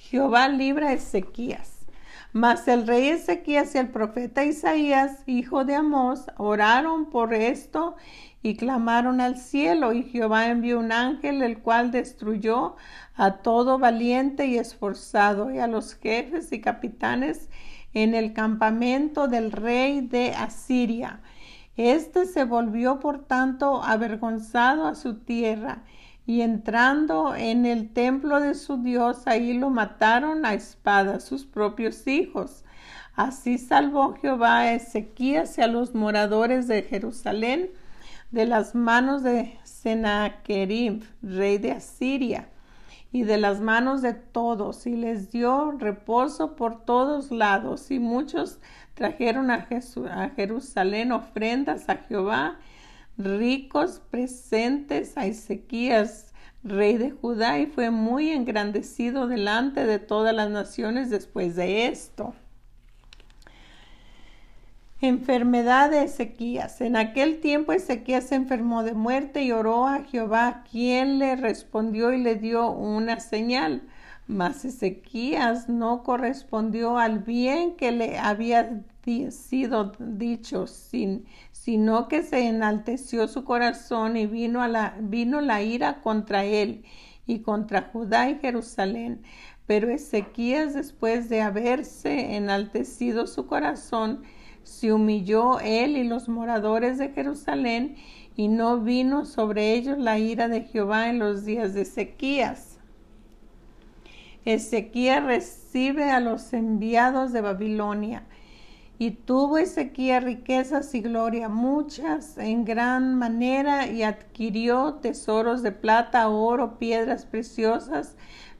Jehová 0.10 0.48
libra 0.50 0.90
a 0.90 0.94
Ezequías. 0.94 1.88
Mas 2.32 2.68
el 2.68 2.86
rey 2.86 3.10
Ezequías 3.10 3.74
y 3.74 3.80
el 3.80 3.90
profeta 3.90 4.46
Isaías, 4.46 5.24
hijo 5.26 5.66
de 5.66 5.74
Amós, 5.74 6.28
oraron 6.38 7.10
por 7.10 7.34
esto 7.34 7.96
y 8.44 8.56
clamaron 8.56 9.20
al 9.20 9.38
cielo, 9.38 9.94
y 9.94 10.04
Jehová 10.04 10.48
envió 10.48 10.78
un 10.78 10.92
ángel, 10.92 11.42
el 11.42 11.60
cual 11.60 11.90
destruyó 11.90 12.76
a 13.16 13.38
todo 13.38 13.80
valiente 13.80 14.46
y 14.46 14.58
esforzado, 14.58 15.52
y 15.52 15.58
a 15.58 15.68
los 15.68 15.96
jefes 15.96 16.52
y 16.52 16.62
capitanes 16.62 17.50
en 17.94 18.14
el 18.14 18.34
campamento 18.34 19.28
del 19.28 19.52
rey 19.52 20.02
de 20.02 20.34
Asiria. 20.34 21.22
Este 21.78 22.26
se 22.26 22.44
volvió 22.44 23.00
por 23.00 23.26
tanto 23.26 23.82
avergonzado 23.82 24.86
a 24.86 24.94
su 24.94 25.16
tierra, 25.16 25.84
y 26.26 26.42
entrando 26.42 27.36
en 27.36 27.66
el 27.66 27.90
templo 27.90 28.40
de 28.40 28.56
su 28.56 28.78
Dios, 28.78 29.28
ahí 29.28 29.54
lo 29.54 29.70
mataron 29.70 30.46
a 30.46 30.54
espada 30.54 31.20
sus 31.20 31.46
propios 31.46 32.08
hijos. 32.08 32.64
Así 33.16 33.58
salvó 33.58 34.16
Jehová 34.16 34.60
a 34.60 34.74
Ezequías 34.74 35.58
y 35.58 35.62
a 35.62 35.68
los 35.68 35.94
moradores 35.94 36.68
de 36.68 36.84
Jerusalén, 36.84 37.70
de 38.32 38.46
las 38.46 38.76
manos 38.76 39.24
de 39.24 39.58
Sennacherib, 39.64 41.04
rey 41.22 41.58
de 41.60 41.74
Asiria, 41.74 42.50
y 43.12 43.24
de 43.24 43.38
las 43.38 43.62
manos 43.62 44.02
de 44.02 44.14
todos, 44.14 44.88
y 44.88 44.98
les 44.98 45.32
dio 45.32 45.72
reposo 45.78 46.56
por 46.56 46.84
todos 46.84 47.32
lados, 47.32 47.92
y 47.92 48.00
muchos 48.00 48.60
trajeron 48.96 49.52
a, 49.52 49.68
a 50.12 50.30
Jerusalén 50.30 51.12
ofrendas 51.12 51.88
a 51.88 51.96
Jehová, 51.96 52.58
ricos 53.18 54.02
presentes 54.12 55.18
a 55.18 55.26
Ezequías, 55.26 56.34
rey 56.64 56.98
de 56.98 57.12
Judá, 57.12 57.60
y 57.60 57.66
fue 57.68 57.92
muy 57.92 58.32
engrandecido 58.32 59.28
delante 59.28 59.86
de 59.86 60.00
todas 60.00 60.34
las 60.36 60.50
naciones 60.50 61.10
después 61.10 61.56
de 61.56 61.88
esto. 61.88 62.34
Enfermedad 65.02 65.92
de 65.92 66.04
Ezequías. 66.04 66.82
En 66.82 66.96
aquel 66.96 67.40
tiempo 67.40 67.74
Ezequías 67.74 68.26
se 68.26 68.36
enfermó 68.36 68.84
de 68.84 68.94
muerte 68.94 69.44
y 69.44 69.52
oró 69.52 69.88
a 69.88 70.04
Jehová, 70.04 70.64
quien 70.72 71.20
le 71.20 71.36
respondió 71.36 72.14
y 72.14 72.22
le 72.22 72.36
dio 72.36 72.72
una 72.72 73.20
señal. 73.20 73.84
Mas 74.28 74.66
Ezequías 74.66 75.70
no 75.70 76.02
correspondió 76.02 76.98
al 76.98 77.20
bien 77.20 77.76
que 77.76 77.92
le 77.92 78.18
había 78.18 78.82
sido 79.30 79.92
dicho, 80.00 80.66
sin, 80.66 81.26
sino 81.66 82.08
que 82.08 82.22
se 82.22 82.48
enalteció 82.48 83.28
su 83.28 83.44
corazón 83.44 84.18
y 84.18 84.28
vino, 84.28 84.68
la, 84.68 84.96
vino 85.02 85.42
la 85.42 85.64
ira 85.64 86.00
contra 86.04 86.46
él 86.46 86.84
y 87.26 87.40
contra 87.40 87.90
Judá 87.92 88.30
y 88.30 88.36
Jerusalén. 88.36 89.24
Pero 89.66 89.90
Ezequías, 89.90 90.76
después 90.76 91.28
de 91.28 91.42
haberse 91.42 92.36
enaltecido 92.36 93.26
su 93.26 93.48
corazón, 93.48 94.22
se 94.62 94.94
humilló 94.94 95.60
él 95.60 95.98
y 95.98 96.04
los 96.04 96.30
moradores 96.30 97.00
de 97.00 97.10
Jerusalén, 97.10 97.96
y 98.36 98.48
no 98.48 98.82
vino 98.82 99.26
sobre 99.26 99.74
ellos 99.74 99.98
la 99.98 100.20
ira 100.20 100.48
de 100.48 100.66
Jehová 100.66 101.10
en 101.10 101.18
los 101.18 101.46
días 101.46 101.74
de 101.74 101.82
Ezequías. 101.82 102.78
Ezequías 104.46 105.24
recibe 105.24 106.12
a 106.12 106.20
los 106.20 106.54
enviados 106.54 107.34
de 107.34 107.42
Babilonia. 107.42 108.28
Y 108.98 109.12
tuvo 109.12 109.58
Ezequías 109.58 110.24
riquezas 110.24 110.96
y 110.96 111.02
gloria 111.02 111.50
muchas 111.50 112.38
en 112.38 112.64
gran 112.64 113.16
manera 113.16 113.88
y 113.88 114.04
adquirió 114.04 114.96
tesoros 114.96 115.64
de 115.64 115.74
plata, 115.74 116.30
oro, 116.30 116.80
piedras 116.80 117.26
preciosas, 117.26 118.16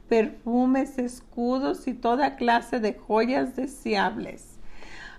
perfumes, 0.10 0.98
escudos 0.98 1.88
y 1.88 1.94
toda 1.94 2.36
clase 2.36 2.80
de 2.80 2.94
joyas 2.94 3.56
deseables. 3.56 4.60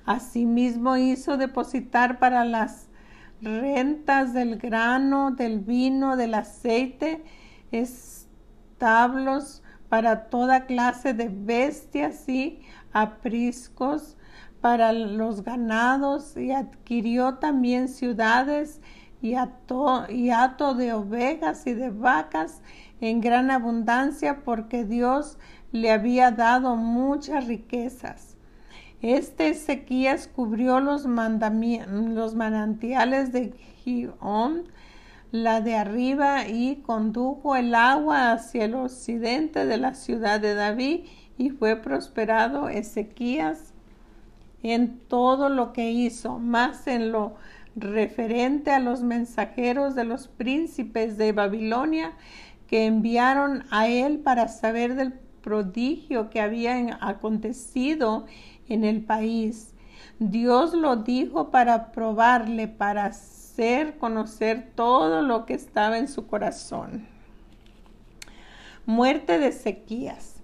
Asimismo 0.05 0.97
hizo 0.97 1.37
depositar 1.37 2.19
para 2.19 2.45
las 2.45 2.89
rentas 3.41 4.35
del 4.35 4.57
grano, 4.57 5.31
del 5.31 5.61
vino, 5.61 6.17
del 6.17 6.35
aceite, 6.35 7.25
establos 7.73 9.63
para 9.89 10.29
toda 10.29 10.67
clase 10.67 11.15
de 11.15 11.29
bestias 11.29 12.29
y 12.29 12.61
apriscos, 12.93 14.17
para 14.61 14.93
los 14.93 15.43
ganados 15.43 16.37
y 16.37 16.53
adquirió 16.53 17.35
también 17.35 17.89
ciudades 17.89 18.81
y 19.23 19.35
hato, 19.35 20.07
y 20.09 20.31
de 20.77 20.93
ovejas 20.93 21.67
y 21.67 21.75
de 21.75 21.91
vacas 21.91 22.63
en 23.01 23.21
gran 23.21 23.51
abundancia 23.51 24.43
porque 24.45 24.85
Dios 24.85 25.39
le 25.73 25.91
había 25.91 26.31
dado 26.31 26.77
muchas 26.77 27.47
riquezas. 27.47 28.37
Este 29.03 29.51
Ezequías 29.51 30.29
cubrió 30.29 30.81
los, 30.81 31.05
los 31.05 32.35
manantiales 32.35 33.33
de 33.33 33.53
Gihón, 33.83 34.65
la 35.33 35.61
de 35.61 35.77
arriba, 35.77 36.49
y 36.49 36.77
condujo 36.77 37.57
el 37.57 37.75
agua 37.75 38.33
hacia 38.33 38.65
el 38.65 38.75
occidente 38.75 39.67
de 39.67 39.77
la 39.77 39.95
ciudad 39.95 40.41
de 40.41 40.55
David, 40.55 41.05
y 41.37 41.51
fue 41.51 41.77
prosperado 41.77 42.71
Ezequías 42.71 43.75
en 44.73 44.99
todo 44.99 45.49
lo 45.49 45.73
que 45.73 45.91
hizo, 45.91 46.39
más 46.39 46.87
en 46.87 47.13
lo 47.13 47.35
referente 47.77 48.71
a 48.71 48.81
los 48.81 49.03
mensajeros 49.03 49.95
de 49.95 50.05
los 50.05 50.29
príncipes 50.29 51.19
de 51.19 51.33
Babilonia 51.33 52.13
que 52.67 52.87
enviaron 52.87 53.65
a 53.71 53.87
él 53.87 54.19
para 54.19 54.49
saber 54.49 54.95
del 54.95 55.13
prodigio 55.13 56.31
que 56.31 56.41
había 56.41 56.99
acontecido 57.01 58.27
en 58.69 58.85
el 58.85 59.03
país. 59.03 59.75
Dios 60.19 60.73
lo 60.73 60.97
dijo 60.97 61.51
para 61.51 61.93
probarle, 61.93 62.67
para 62.67 63.07
hacer 63.07 63.99
conocer 63.99 64.73
todo 64.75 65.23
lo 65.23 65.47
que 65.47 65.55
estaba 65.55 65.99
en 65.99 66.09
su 66.09 66.27
corazón. 66.27 67.07
Muerte 68.87 69.39
de 69.39 69.49
Ezequías. 69.49 70.36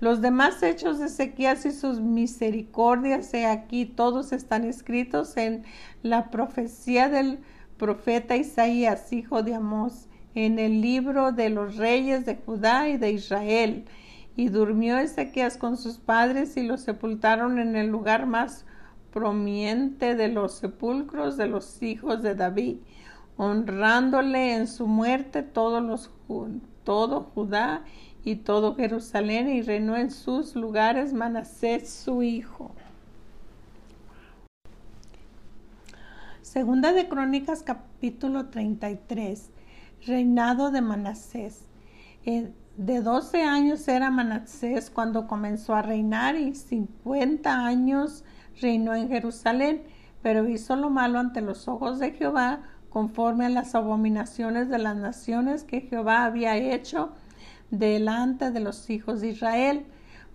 Los 0.00 0.20
demás 0.20 0.62
hechos 0.62 0.98
de 0.98 1.06
Ezequías 1.06 1.66
y 1.66 1.72
sus 1.72 2.00
misericordias, 2.00 3.32
he 3.34 3.46
aquí, 3.46 3.86
todos 3.86 4.32
están 4.32 4.64
escritos 4.64 5.36
en 5.36 5.64
la 6.02 6.30
profecía 6.30 7.08
del 7.08 7.38
profeta 7.76 8.36
Isaías, 8.36 9.12
hijo 9.12 9.42
de 9.42 9.54
Amós, 9.54 10.08
en 10.34 10.58
el 10.58 10.80
libro 10.80 11.32
de 11.32 11.50
los 11.50 11.76
reyes 11.76 12.26
de 12.26 12.36
Judá 12.36 12.88
y 12.88 12.96
de 12.96 13.12
Israel. 13.12 13.84
Y 14.36 14.48
durmió 14.50 14.98
Ezequías 14.98 15.56
con 15.56 15.76
sus 15.76 15.98
padres 15.98 16.56
y 16.56 16.62
los 16.62 16.82
sepultaron 16.82 17.58
en 17.58 17.74
el 17.74 17.88
lugar 17.88 18.26
más 18.26 18.64
prominente 19.12 20.14
de 20.14 20.28
los 20.28 20.54
sepulcros 20.54 21.36
de 21.36 21.48
los 21.48 21.82
hijos 21.82 22.22
de 22.22 22.34
David, 22.34 22.76
honrándole 23.36 24.54
en 24.54 24.66
su 24.66 24.86
muerte 24.86 25.42
todos 25.42 25.82
los, 25.82 26.10
todo 26.84 27.30
Judá 27.34 27.82
y 27.84 28.07
todo 28.36 28.74
Jerusalén 28.76 29.48
y 29.48 29.62
reinó 29.62 29.96
en 29.96 30.10
sus 30.10 30.54
lugares 30.54 31.12
Manasés 31.12 31.88
su 31.88 32.22
hijo. 32.22 32.72
Segunda 36.42 36.92
de 36.92 37.08
Crónicas 37.08 37.62
capítulo 37.62 38.46
33. 38.46 39.50
Reinado 40.06 40.70
de 40.70 40.80
Manasés. 40.80 41.66
Eh, 42.24 42.52
de 42.76 43.00
12 43.00 43.42
años 43.42 43.86
era 43.88 44.10
Manasés 44.10 44.88
cuando 44.90 45.26
comenzó 45.26 45.74
a 45.74 45.82
reinar 45.82 46.36
y 46.36 46.54
50 46.54 47.66
años 47.66 48.24
reinó 48.60 48.94
en 48.94 49.08
Jerusalén, 49.08 49.82
pero 50.22 50.48
hizo 50.48 50.76
lo 50.76 50.88
malo 50.88 51.18
ante 51.18 51.40
los 51.40 51.68
ojos 51.68 51.98
de 51.98 52.12
Jehová 52.12 52.60
conforme 52.88 53.46
a 53.46 53.50
las 53.50 53.74
abominaciones 53.74 54.68
de 54.68 54.78
las 54.78 54.96
naciones 54.96 55.64
que 55.64 55.82
Jehová 55.82 56.24
había 56.24 56.56
hecho 56.56 57.12
delante 57.70 58.50
de 58.50 58.60
los 58.60 58.88
hijos 58.90 59.20
de 59.20 59.28
Israel, 59.28 59.86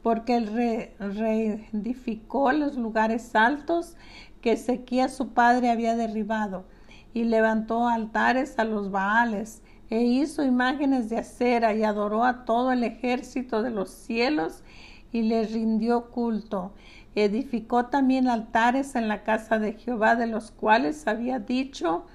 porque 0.02 0.36
él 0.36 0.92
reedificó 1.00 2.52
los 2.52 2.76
lugares 2.76 3.36
altos 3.36 3.96
que 4.42 4.54
Ezequías 4.54 5.16
su 5.16 5.30
padre 5.30 5.70
había 5.72 5.96
derribado, 5.96 6.66
y 7.14 7.24
levantó 7.24 7.88
altares 7.88 8.60
a 8.60 8.66
los 8.66 8.92
Baales, 8.92 9.62
e 9.90 10.02
hizo 10.02 10.44
imágenes 10.44 11.10
de 11.10 11.20
acera, 11.20 11.74
y 11.74 11.84
adoró 11.84 12.24
a 12.26 12.46
todo 12.46 12.72
el 12.72 12.84
ejército 12.84 13.64
de 13.64 13.70
los 13.70 13.90
cielos, 13.90 14.64
y 15.12 15.22
les 15.22 15.54
rindió 15.54 16.10
culto. 16.10 16.74
Edificó 17.16 17.86
también 17.86 18.28
altares 18.28 18.96
en 18.96 19.08
la 19.08 19.24
casa 19.24 19.60
de 19.60 19.74
Jehová, 19.74 20.16
de 20.16 20.28
los 20.28 20.52
cuales 20.52 21.08
había 21.08 21.40
dicho 21.40 22.06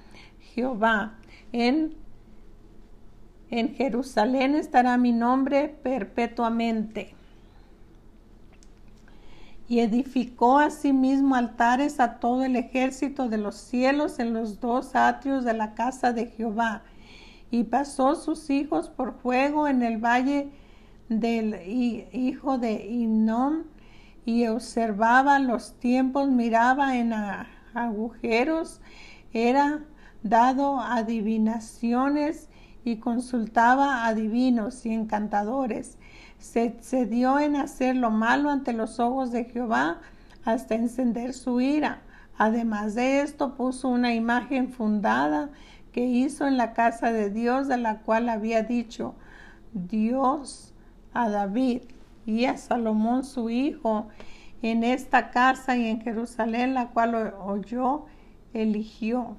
Jehová, 0.40 1.14
en 1.52 1.94
en 3.50 3.74
Jerusalén 3.74 4.54
estará 4.54 4.96
mi 4.98 5.12
nombre 5.12 5.68
perpetuamente. 5.82 7.14
Y 9.68 9.80
edificó 9.80 10.58
asimismo 10.58 11.34
altares 11.34 12.00
a 12.00 12.18
todo 12.20 12.42
el 12.44 12.56
ejército 12.56 13.28
de 13.28 13.38
los 13.38 13.56
cielos 13.56 14.18
en 14.18 14.32
los 14.32 14.60
dos 14.60 14.94
atrios 14.94 15.44
de 15.44 15.52
la 15.52 15.74
casa 15.74 16.12
de 16.12 16.26
Jehová. 16.26 16.82
Y 17.50 17.64
pasó 17.64 18.14
sus 18.14 18.48
hijos 18.50 18.88
por 18.88 19.14
fuego 19.14 19.68
en 19.68 19.82
el 19.82 19.98
valle 19.98 20.50
del 21.08 21.54
hijo 22.12 22.58
de 22.58 22.86
Inón 22.86 23.64
y 24.24 24.46
observaba 24.46 25.38
los 25.38 25.72
tiempos, 25.78 26.28
miraba 26.28 26.96
en 26.96 27.14
agujeros, 27.72 28.80
era 29.32 29.84
dado 30.22 30.80
adivinaciones 30.80 32.47
y 32.90 32.96
consultaba 32.96 34.06
a 34.06 34.14
divinos 34.14 34.84
y 34.86 34.92
encantadores. 34.92 35.98
Se 36.38 36.76
cedió 36.80 37.38
en 37.38 37.56
hacer 37.56 37.96
lo 37.96 38.10
malo 38.10 38.50
ante 38.50 38.72
los 38.72 39.00
ojos 39.00 39.30
de 39.32 39.44
Jehová 39.44 39.98
hasta 40.44 40.74
encender 40.74 41.34
su 41.34 41.60
ira. 41.60 42.02
Además 42.36 42.94
de 42.94 43.20
esto, 43.20 43.54
puso 43.54 43.88
una 43.88 44.14
imagen 44.14 44.70
fundada 44.70 45.50
que 45.92 46.04
hizo 46.04 46.46
en 46.46 46.56
la 46.56 46.72
casa 46.72 47.12
de 47.12 47.30
Dios, 47.30 47.68
de 47.68 47.76
la 47.76 47.98
cual 47.98 48.28
había 48.28 48.62
dicho 48.62 49.14
Dios 49.72 50.72
a 51.12 51.28
David 51.28 51.82
y 52.26 52.44
a 52.44 52.56
Salomón 52.56 53.24
su 53.24 53.50
hijo 53.50 54.08
en 54.62 54.84
esta 54.84 55.30
casa 55.30 55.76
y 55.76 55.86
en 55.86 56.00
Jerusalén, 56.00 56.74
la 56.74 56.88
cual 56.88 57.34
oyó, 57.44 58.04
eligió 58.54 59.36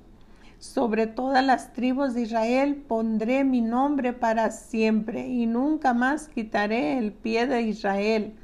sobre 0.59 1.07
todas 1.07 1.43
las 1.43 1.71
tribus 1.71 2.13
de 2.13 2.23
Israel 2.23 2.75
pondré 2.75 3.45
mi 3.45 3.61
nombre 3.61 4.11
para 4.11 4.51
siempre 4.51 5.27
y 5.27 5.45
nunca 5.45 5.93
más 5.93 6.27
quitaré 6.27 6.97
el 6.97 7.13
pie 7.13 7.47
de 7.47 7.61
Israel 7.61 8.35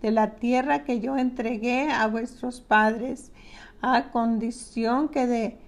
de 0.00 0.10
la 0.10 0.36
tierra 0.36 0.84
que 0.84 1.00
yo 1.00 1.16
entregué 1.18 1.90
a 1.90 2.06
vuestros 2.06 2.60
padres, 2.60 3.32
a 3.82 4.10
condición 4.10 5.10
de, 5.12 5.58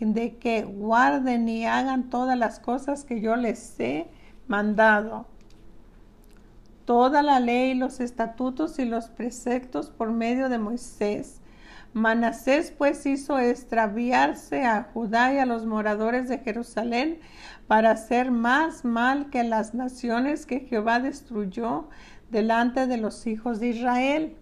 de 0.00 0.36
que 0.38 0.64
guarden 0.64 1.48
y 1.48 1.66
hagan 1.66 2.10
todas 2.10 2.36
las 2.36 2.58
cosas 2.58 3.04
que 3.04 3.20
yo 3.20 3.36
les 3.36 3.78
he 3.78 4.08
mandado. 4.48 5.26
Toda 6.84 7.22
la 7.22 7.40
ley, 7.40 7.74
los 7.74 8.00
estatutos 8.00 8.78
y 8.78 8.84
los 8.84 9.08
preceptos 9.08 9.90
por 9.90 10.10
medio 10.10 10.48
de 10.48 10.58
Moisés 10.58 11.40
Manasés 11.94 12.72
pues 12.76 13.06
hizo 13.06 13.38
extraviarse 13.38 14.64
a 14.66 14.82
Judá 14.92 15.32
y 15.32 15.38
a 15.38 15.46
los 15.46 15.64
moradores 15.64 16.28
de 16.28 16.38
Jerusalén 16.38 17.20
para 17.68 17.92
hacer 17.92 18.32
más 18.32 18.84
mal 18.84 19.30
que 19.30 19.44
las 19.44 19.74
naciones 19.74 20.44
que 20.44 20.58
Jehová 20.58 20.98
destruyó 20.98 21.88
delante 22.32 22.88
de 22.88 22.96
los 22.96 23.28
hijos 23.28 23.60
de 23.60 23.68
Israel. 23.68 24.36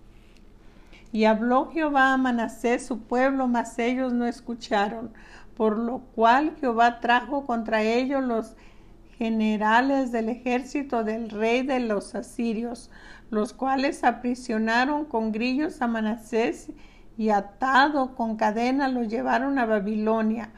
Y 1.12 1.26
habló 1.26 1.70
Jehová 1.70 2.14
a 2.14 2.16
Manasés 2.16 2.86
su 2.86 3.02
pueblo, 3.02 3.46
mas 3.48 3.78
ellos 3.78 4.14
no 4.14 4.24
escucharon, 4.24 5.12
por 5.54 5.76
lo 5.76 5.98
cual 5.98 6.56
Jehová 6.58 7.00
trajo 7.00 7.44
contra 7.44 7.82
ellos 7.82 8.24
los 8.24 8.56
generales 9.18 10.10
del 10.10 10.30
ejército 10.30 11.04
del 11.04 11.28
rey 11.28 11.66
de 11.66 11.80
los 11.80 12.14
asirios, 12.14 12.90
los 13.28 13.52
cuales 13.52 14.04
aprisionaron 14.04 15.04
con 15.04 15.32
grillos 15.32 15.82
a 15.82 15.86
Manasés 15.86 16.70
y 17.16 17.30
atado 17.30 18.14
con 18.14 18.36
cadena 18.36 18.88
lo 18.88 19.02
llevaron 19.02 19.58
a 19.58 19.66
Babilonia. 19.66 20.50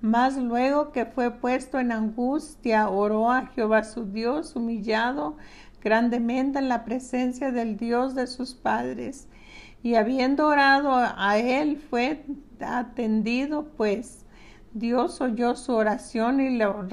Mas 0.00 0.36
luego 0.36 0.90
que 0.90 1.06
fue 1.06 1.30
puesto 1.30 1.78
en 1.78 1.92
angustia, 1.92 2.88
oró 2.88 3.30
a 3.30 3.46
Jehová 3.46 3.84
su 3.84 4.06
Dios, 4.06 4.56
humillado 4.56 5.36
grandemente 5.80 6.58
en 6.58 6.68
la 6.68 6.84
presencia 6.84 7.52
del 7.52 7.76
Dios 7.76 8.14
de 8.14 8.26
sus 8.26 8.54
padres. 8.54 9.28
Y 9.82 9.94
habiendo 9.94 10.48
orado 10.48 10.92
a 10.94 11.38
él, 11.38 11.76
fue 11.76 12.24
atendido, 12.60 13.68
pues 13.76 14.26
Dios 14.74 15.20
oyó 15.20 15.56
su 15.56 15.72
oración 15.72 16.40
y 16.40 16.56
lo 16.56 16.86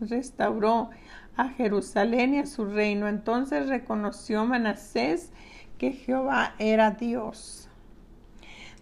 restauró 0.00 0.90
a 1.36 1.48
Jerusalén 1.50 2.34
y 2.34 2.38
a 2.40 2.46
su 2.46 2.64
reino. 2.66 3.08
Entonces 3.08 3.68
reconoció 3.68 4.44
Manasés 4.44 5.32
que 5.78 5.92
Jehová 5.92 6.54
era 6.58 6.92
Dios. 6.92 7.69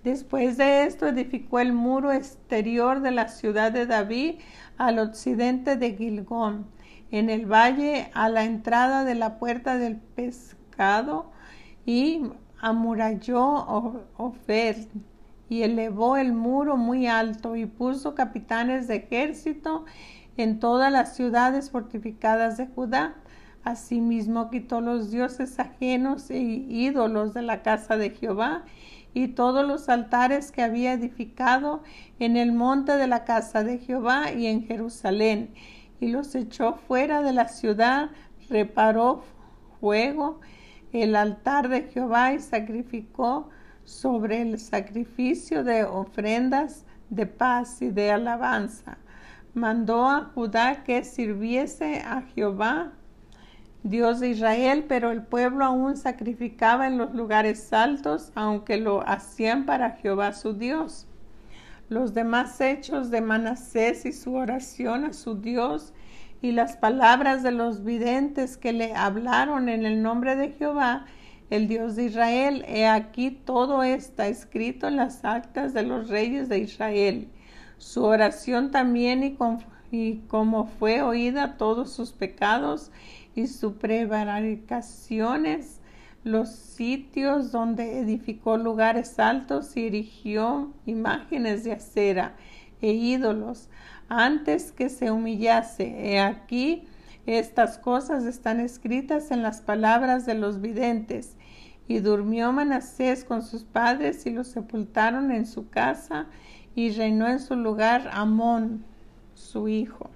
Después 0.04 0.56
de 0.56 0.84
esto 0.84 1.06
edificó 1.08 1.58
el 1.58 1.72
muro 1.72 2.12
exterior 2.12 3.00
de 3.00 3.10
la 3.10 3.28
ciudad 3.28 3.72
de 3.72 3.86
David 3.86 4.36
al 4.76 5.00
occidente 5.00 5.76
de 5.76 5.96
Gilgón, 5.96 6.66
en 7.10 7.30
el 7.30 7.46
valle 7.46 8.10
a 8.14 8.28
la 8.28 8.44
entrada 8.44 9.04
de 9.04 9.16
la 9.16 9.38
puerta 9.38 9.76
del 9.76 9.96
pescado 9.96 11.32
y 11.84 12.22
amuralló 12.60 14.04
Ofer 14.16 14.76
y 15.48 15.62
elevó 15.62 16.16
el 16.16 16.32
muro 16.32 16.76
muy 16.76 17.06
alto 17.06 17.56
y 17.56 17.66
puso 17.66 18.14
capitanes 18.14 18.86
de 18.86 18.96
ejército 18.96 19.84
en 20.36 20.60
todas 20.60 20.92
las 20.92 21.16
ciudades 21.16 21.70
fortificadas 21.70 22.56
de 22.56 22.66
Judá. 22.66 23.14
Asimismo 23.64 24.50
quitó 24.50 24.80
los 24.80 25.10
dioses 25.10 25.58
ajenos 25.58 26.30
e 26.30 26.38
ídolos 26.38 27.34
de 27.34 27.42
la 27.42 27.62
casa 27.62 27.96
de 27.96 28.10
Jehová 28.10 28.64
y 29.18 29.26
todos 29.26 29.66
los 29.66 29.88
altares 29.88 30.52
que 30.52 30.62
había 30.62 30.92
edificado 30.92 31.82
en 32.20 32.36
el 32.36 32.52
monte 32.52 32.96
de 32.96 33.08
la 33.08 33.24
casa 33.24 33.64
de 33.64 33.78
Jehová 33.78 34.30
y 34.30 34.46
en 34.46 34.64
Jerusalén, 34.64 35.52
y 35.98 36.06
los 36.08 36.36
echó 36.36 36.74
fuera 36.74 37.20
de 37.22 37.32
la 37.32 37.48
ciudad, 37.48 38.10
reparó 38.48 39.24
fuego 39.80 40.40
el 40.92 41.16
altar 41.16 41.68
de 41.68 41.82
Jehová 41.82 42.32
y 42.32 42.38
sacrificó 42.38 43.50
sobre 43.82 44.40
el 44.40 44.60
sacrificio 44.60 45.64
de 45.64 45.82
ofrendas 45.82 46.84
de 47.10 47.26
paz 47.26 47.82
y 47.82 47.88
de 47.90 48.12
alabanza. 48.12 48.98
Mandó 49.52 50.06
a 50.06 50.30
Judá 50.32 50.84
que 50.84 51.02
sirviese 51.02 52.02
a 52.06 52.22
Jehová, 52.22 52.92
Dios 53.82 54.20
de 54.20 54.30
Israel, 54.30 54.84
pero 54.88 55.10
el 55.12 55.22
pueblo 55.22 55.64
aún 55.64 55.96
sacrificaba 55.96 56.86
en 56.86 56.98
los 56.98 57.14
lugares 57.14 57.72
altos, 57.72 58.32
aunque 58.34 58.76
lo 58.76 59.06
hacían 59.08 59.66
para 59.66 59.92
Jehová 59.92 60.32
su 60.32 60.54
Dios. 60.54 61.06
Los 61.88 62.12
demás 62.12 62.60
hechos 62.60 63.10
de 63.10 63.20
Manasés 63.20 64.04
y 64.04 64.12
su 64.12 64.34
oración 64.34 65.04
a 65.04 65.12
su 65.12 65.40
Dios 65.40 65.92
y 66.42 66.52
las 66.52 66.76
palabras 66.76 67.42
de 67.42 67.52
los 67.52 67.84
videntes 67.84 68.56
que 68.56 68.72
le 68.72 68.94
hablaron 68.94 69.68
en 69.68 69.86
el 69.86 70.02
nombre 70.02 70.36
de 70.36 70.50
Jehová 70.50 71.06
el 71.50 71.66
Dios 71.66 71.96
de 71.96 72.04
Israel. 72.04 72.64
He 72.68 72.86
aquí 72.86 73.30
todo 73.30 73.82
está 73.82 74.28
escrito 74.28 74.88
en 74.88 74.96
las 74.96 75.24
actas 75.24 75.72
de 75.72 75.82
los 75.82 76.08
reyes 76.08 76.48
de 76.48 76.58
Israel. 76.58 77.28
Su 77.78 78.04
oración 78.04 78.70
también 78.70 79.22
y, 79.22 79.36
y 79.90 80.16
como 80.28 80.66
fue 80.66 81.02
oída 81.02 81.56
todos 81.56 81.92
sus 81.92 82.12
pecados 82.12 82.90
y 83.38 83.46
sus 83.46 83.74
prevaricaciones, 83.74 85.80
los 86.24 86.48
sitios 86.48 87.52
donde 87.52 88.00
edificó 88.00 88.56
lugares 88.56 89.20
altos 89.20 89.76
y 89.76 89.86
erigió 89.86 90.72
imágenes 90.86 91.62
de 91.62 91.70
acera 91.72 92.34
e 92.82 92.92
ídolos 92.92 93.68
antes 94.08 94.72
que 94.72 94.88
se 94.88 95.12
humillase. 95.12 96.12
He 96.12 96.18
aquí 96.18 96.88
estas 97.26 97.78
cosas 97.78 98.24
están 98.24 98.58
escritas 98.58 99.30
en 99.30 99.42
las 99.42 99.60
palabras 99.60 100.26
de 100.26 100.34
los 100.34 100.60
videntes 100.60 101.36
y 101.86 102.00
durmió 102.00 102.52
Manasés 102.52 103.24
con 103.24 103.42
sus 103.42 103.62
padres 103.62 104.26
y 104.26 104.30
los 104.30 104.48
sepultaron 104.48 105.30
en 105.30 105.46
su 105.46 105.68
casa 105.68 106.26
y 106.74 106.90
reinó 106.90 107.28
en 107.28 107.38
su 107.38 107.54
lugar 107.54 108.10
Amón, 108.12 108.84
su 109.34 109.68
hijo. 109.68 110.10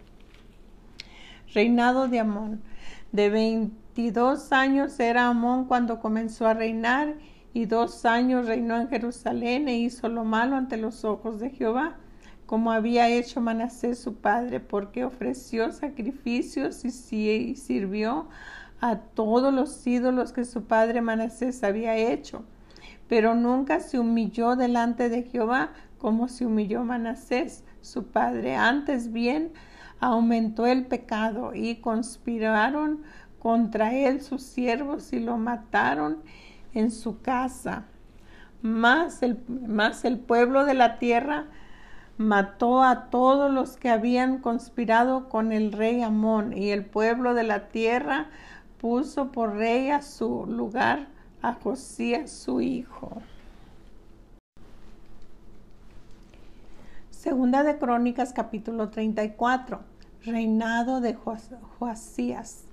Reinado 1.54 2.08
de 2.08 2.18
Amón. 2.18 2.71
De 3.12 3.28
veintidós 3.28 4.52
años 4.52 4.98
era 4.98 5.28
Amón 5.28 5.66
cuando 5.66 6.00
comenzó 6.00 6.46
a 6.46 6.54
reinar 6.54 7.14
y 7.52 7.66
dos 7.66 8.06
años 8.06 8.46
reinó 8.46 8.80
en 8.80 8.88
Jerusalén 8.88 9.68
e 9.68 9.76
hizo 9.76 10.08
lo 10.08 10.24
malo 10.24 10.56
ante 10.56 10.78
los 10.78 11.04
ojos 11.04 11.38
de 11.38 11.50
Jehová, 11.50 11.98
como 12.46 12.72
había 12.72 13.10
hecho 13.10 13.42
Manasés 13.42 13.98
su 13.98 14.14
padre, 14.14 14.60
porque 14.60 15.04
ofreció 15.04 15.70
sacrificios 15.72 16.86
y 16.86 17.54
sirvió 17.54 18.28
a 18.80 18.96
todos 18.96 19.52
los 19.52 19.86
ídolos 19.86 20.32
que 20.32 20.46
su 20.46 20.64
padre 20.64 21.02
Manasés 21.02 21.62
había 21.62 21.96
hecho, 21.96 22.44
pero 23.08 23.34
nunca 23.34 23.80
se 23.80 23.98
humilló 23.98 24.56
delante 24.56 25.10
de 25.10 25.22
Jehová 25.24 25.72
como 25.98 26.28
se 26.28 26.46
humilló 26.46 26.82
Manasés, 26.82 27.62
su 27.82 28.06
padre. 28.06 28.56
Antes 28.56 29.12
bien, 29.12 29.52
aumentó 30.02 30.66
el 30.66 30.84
pecado 30.84 31.54
y 31.54 31.76
conspiraron 31.76 33.04
contra 33.38 33.94
él 33.94 34.20
sus 34.20 34.42
siervos 34.42 35.12
y 35.12 35.20
lo 35.20 35.38
mataron 35.38 36.18
en 36.74 36.90
su 36.90 37.22
casa. 37.22 37.84
Más 38.62 39.22
el, 39.22 39.38
más 39.48 40.04
el 40.04 40.18
pueblo 40.18 40.64
de 40.64 40.74
la 40.74 40.98
tierra 40.98 41.46
mató 42.18 42.82
a 42.82 43.10
todos 43.10 43.50
los 43.50 43.76
que 43.76 43.90
habían 43.90 44.38
conspirado 44.38 45.28
con 45.28 45.52
el 45.52 45.70
rey 45.70 46.02
Amón 46.02 46.52
y 46.52 46.70
el 46.70 46.84
pueblo 46.84 47.34
de 47.34 47.44
la 47.44 47.68
tierra 47.68 48.26
puso 48.78 49.30
por 49.30 49.54
rey 49.54 49.90
a 49.90 50.02
su 50.02 50.46
lugar 50.46 51.06
a 51.42 51.54
Josías 51.54 52.28
su 52.28 52.60
hijo. 52.60 53.22
Segunda 57.10 57.62
de 57.62 57.78
Crónicas 57.78 58.32
capítulo 58.32 58.88
34. 58.88 59.91
Reinado 60.24 61.00
de 61.00 61.14
Joasías. 61.14 62.64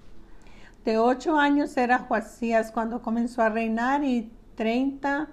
De 0.86 0.98
ocho 0.98 1.38
años 1.38 1.76
era 1.78 2.00
Joasías 2.00 2.72
cuando 2.72 3.02
comenzó 3.02 3.42
a 3.42 3.50
reinar 3.50 4.04
y 4.04 4.32
treinta 4.56 5.30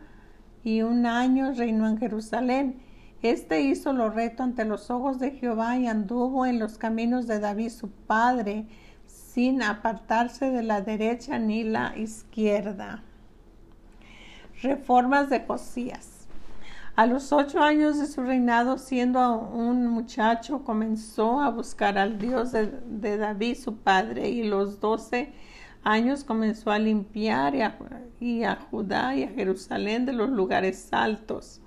y 0.64 0.82
un 0.82 1.04
años 1.04 1.58
reinó 1.58 1.86
en 1.88 1.98
Jerusalén. 1.98 2.80
Este 3.22 3.60
hizo 3.60 3.92
lo 3.92 4.08
reto 4.08 4.42
ante 4.42 4.64
los 4.64 4.90
ojos 4.90 5.18
de 5.18 5.32
Jehová 5.32 5.76
y 5.76 5.86
anduvo 5.86 6.46
en 6.46 6.58
los 6.58 6.78
caminos 6.78 7.26
de 7.26 7.38
David 7.38 7.70
su 7.70 7.90
padre 7.90 8.66
sin 9.06 9.62
apartarse 9.62 10.50
de 10.50 10.62
la 10.62 10.80
derecha 10.80 11.38
ni 11.38 11.64
la 11.64 11.96
izquierda. 11.98 13.02
Reformas 14.62 15.28
de 15.28 15.40
Josías. 15.40 16.15
A 16.96 17.04
los 17.04 17.30
ocho 17.30 17.60
años 17.60 17.98
de 17.98 18.06
su 18.06 18.22
reinado, 18.22 18.78
siendo 18.78 19.38
un 19.38 19.86
muchacho, 19.86 20.64
comenzó 20.64 21.42
a 21.42 21.50
buscar 21.50 21.98
al 21.98 22.18
Dios 22.18 22.52
de, 22.52 23.18
David, 23.18 23.58
su 23.58 23.76
padre, 23.76 24.30
y 24.30 24.44
los 24.44 24.80
doce 24.80 25.34
años 25.84 26.24
comenzó 26.24 26.70
a 26.70 26.78
limpiar 26.78 27.54
y 28.18 28.44
a 28.44 28.56
Judá 28.70 29.14
y 29.14 29.24
a 29.24 29.28
Jerusalén 29.28 30.06
de 30.06 30.14
los 30.14 30.30
lugares 30.30 30.88
altos. 30.90 31.60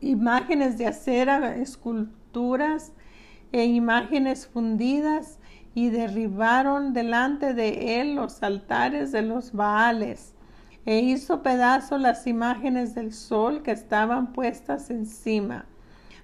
Imágenes 0.00 0.78
de 0.78 0.86
acera, 0.86 1.56
esculturas 1.56 2.94
e 3.52 3.66
imágenes 3.66 4.46
fundidas 4.46 5.38
y 5.74 5.90
derribaron 5.90 6.94
delante 6.94 7.52
de 7.52 8.00
él 8.00 8.14
los 8.14 8.42
altares 8.42 9.12
de 9.12 9.20
los 9.20 9.52
Baales, 9.52 10.34
e 10.86 11.00
hizo 11.00 11.42
pedazos 11.42 12.00
las 12.00 12.26
imágenes 12.28 12.94
del 12.94 13.12
sol 13.12 13.62
que 13.62 13.72
estaban 13.72 14.32
puestas 14.32 14.88
encima. 14.88 15.66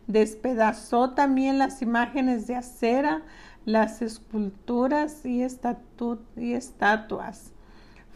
Despedazó 0.06 1.10
también 1.10 1.58
las 1.58 1.82
imágenes 1.82 2.46
de 2.46 2.54
acera, 2.54 3.22
las 3.64 4.02
esculturas 4.02 5.26
y, 5.26 5.42
estatuas 5.42 7.52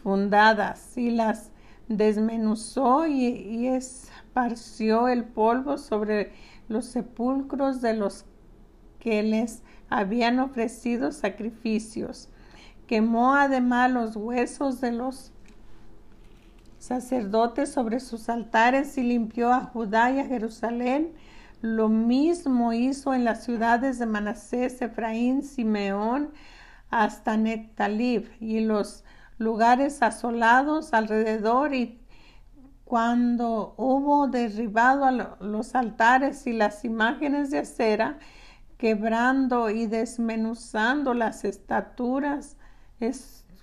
fundadas, 0.01 0.97
y 0.97 1.11
las 1.11 1.51
desmenuzó 1.89 3.07
y, 3.07 3.25
y 3.25 3.67
esparció 3.67 5.09
el 5.09 5.25
polvo 5.25 5.77
sobre 5.77 6.31
los 6.69 6.85
sepulcros 6.85 7.81
de 7.81 7.93
los 7.93 8.23
que 8.99 9.21
les 9.21 9.63
habían 9.89 10.39
ofrecido 10.39 11.11
sacrificios. 11.11 12.29
Quemó 12.87 13.35
además 13.35 13.91
los 13.91 14.15
huesos 14.15 14.79
de 14.79 14.93
los 14.93 15.33
sacerdotes 16.79 17.71
sobre 17.71 17.99
sus 17.99 18.29
altares 18.29 18.97
y 18.97 19.03
limpió 19.03 19.51
a 19.51 19.61
Judá 19.61 20.11
y 20.11 20.19
a 20.19 20.25
Jerusalén. 20.25 21.13
Lo 21.61 21.89
mismo 21.89 22.73
hizo 22.73 23.13
en 23.13 23.25
las 23.25 23.43
ciudades 23.43 23.99
de 23.99 24.05
Manasés, 24.05 24.81
Efraín, 24.81 25.43
Simeón, 25.43 26.31
hasta 26.89 27.35
Nectalib 27.35 28.29
y 28.39 28.61
los 28.61 29.03
lugares 29.37 30.01
asolados 30.01 30.93
alrededor 30.93 31.73
y 31.73 31.99
cuando 32.85 33.73
hubo 33.75 34.27
derribado 34.27 35.09
los 35.41 35.75
altares 35.75 36.47
y 36.47 36.53
las 36.53 36.85
imágenes 36.85 37.51
de 37.51 37.59
acera, 37.59 38.17
quebrando 38.77 39.69
y 39.69 39.87
desmenuzando 39.87 41.13
las 41.13 41.43
estaturas, 41.43 42.55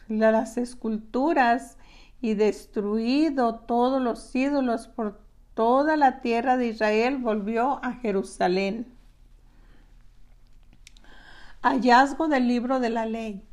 las 0.09 0.59
esculturas 0.59 1.79
y 2.25 2.33
destruido 2.33 3.57
todos 3.57 4.01
los 4.01 4.35
ídolos 4.35 4.89
por 4.89 5.21
toda 5.53 5.99
la 5.99 6.23
tierra 6.23 6.57
de 6.57 6.69
Israel, 6.69 7.19
volvió 7.19 7.85
a 7.85 7.93
Jerusalén. 7.93 8.87
Hallazgo 11.61 12.27
del 12.29 12.49
libro 12.49 12.81
de 12.81 12.89
la 12.89 13.05
ley. 13.05 13.47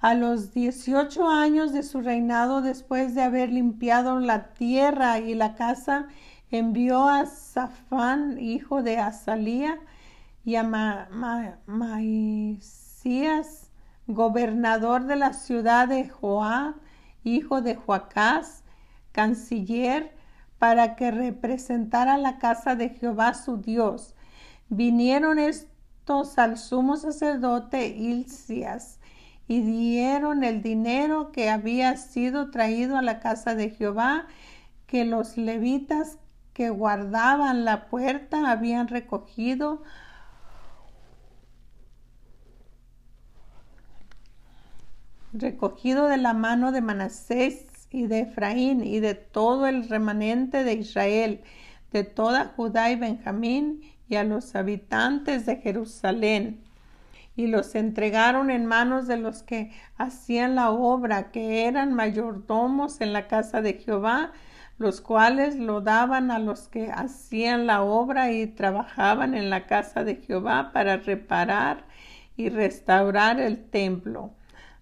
A 0.00 0.14
los 0.14 0.52
dieciocho 0.52 1.28
años 1.28 1.72
de 1.72 1.84
su 1.84 2.00
reinado, 2.00 2.62
después 2.62 3.14
de 3.14 3.22
haber 3.22 3.52
limpiado 3.52 4.18
la 4.18 4.54
tierra 4.54 5.20
y 5.20 5.36
la 5.36 5.54
casa, 5.54 6.08
envió 6.50 7.08
a 7.08 7.26
Safán, 7.26 8.40
hijo 8.40 8.82
de 8.82 8.98
Azalía, 8.98 9.78
y 10.44 10.56
a 10.56 10.64
gobernador 14.08 15.04
de 15.04 15.14
la 15.14 15.32
ciudad 15.32 15.86
de 15.86 16.08
Joá, 16.08 16.74
hijo 17.24 17.62
de 17.62 17.76
Joacás, 17.76 18.62
canciller 19.12 20.14
para 20.58 20.94
que 20.96 21.10
representara 21.10 22.18
la 22.18 22.38
casa 22.38 22.74
de 22.76 22.90
Jehová 22.90 23.34
su 23.34 23.58
Dios. 23.58 24.14
Vinieron 24.68 25.38
estos 25.38 26.38
al 26.38 26.58
sumo 26.58 26.96
sacerdote 26.96 27.88
Ilcias 27.88 28.98
y 29.48 29.62
dieron 29.62 30.44
el 30.44 30.62
dinero 30.62 31.32
que 31.32 31.50
había 31.50 31.96
sido 31.96 32.50
traído 32.50 32.96
a 32.96 33.02
la 33.02 33.20
casa 33.20 33.54
de 33.54 33.70
Jehová, 33.70 34.26
que 34.86 35.04
los 35.04 35.36
levitas 35.36 36.18
que 36.52 36.70
guardaban 36.70 37.64
la 37.64 37.88
puerta 37.88 38.50
habían 38.50 38.86
recogido 38.88 39.82
recogido 45.32 46.08
de 46.08 46.16
la 46.16 46.34
mano 46.34 46.72
de 46.72 46.80
Manasés 46.80 47.66
y 47.90 48.06
de 48.06 48.20
Efraín 48.20 48.84
y 48.84 49.00
de 49.00 49.14
todo 49.14 49.66
el 49.66 49.88
remanente 49.88 50.64
de 50.64 50.74
Israel, 50.74 51.40
de 51.92 52.04
toda 52.04 52.52
Judá 52.56 52.90
y 52.90 52.96
Benjamín 52.96 53.82
y 54.08 54.16
a 54.16 54.24
los 54.24 54.54
habitantes 54.54 55.46
de 55.46 55.56
Jerusalén. 55.56 56.60
Y 57.36 57.46
los 57.46 57.74
entregaron 57.74 58.50
en 58.50 58.66
manos 58.66 59.06
de 59.06 59.16
los 59.16 59.42
que 59.42 59.70
hacían 59.96 60.56
la 60.56 60.70
obra, 60.70 61.30
que 61.30 61.66
eran 61.66 61.94
mayordomos 61.94 63.00
en 63.00 63.12
la 63.12 63.28
casa 63.28 63.62
de 63.62 63.74
Jehová, 63.74 64.32
los 64.78 65.00
cuales 65.00 65.56
lo 65.56 65.80
daban 65.80 66.30
a 66.30 66.38
los 66.38 66.68
que 66.68 66.90
hacían 66.90 67.66
la 67.66 67.82
obra 67.82 68.32
y 68.32 68.46
trabajaban 68.46 69.34
en 69.34 69.48
la 69.48 69.66
casa 69.66 70.04
de 70.04 70.16
Jehová 70.16 70.70
para 70.72 70.96
reparar 70.96 71.84
y 72.36 72.48
restaurar 72.48 73.40
el 73.40 73.64
templo. 73.64 74.32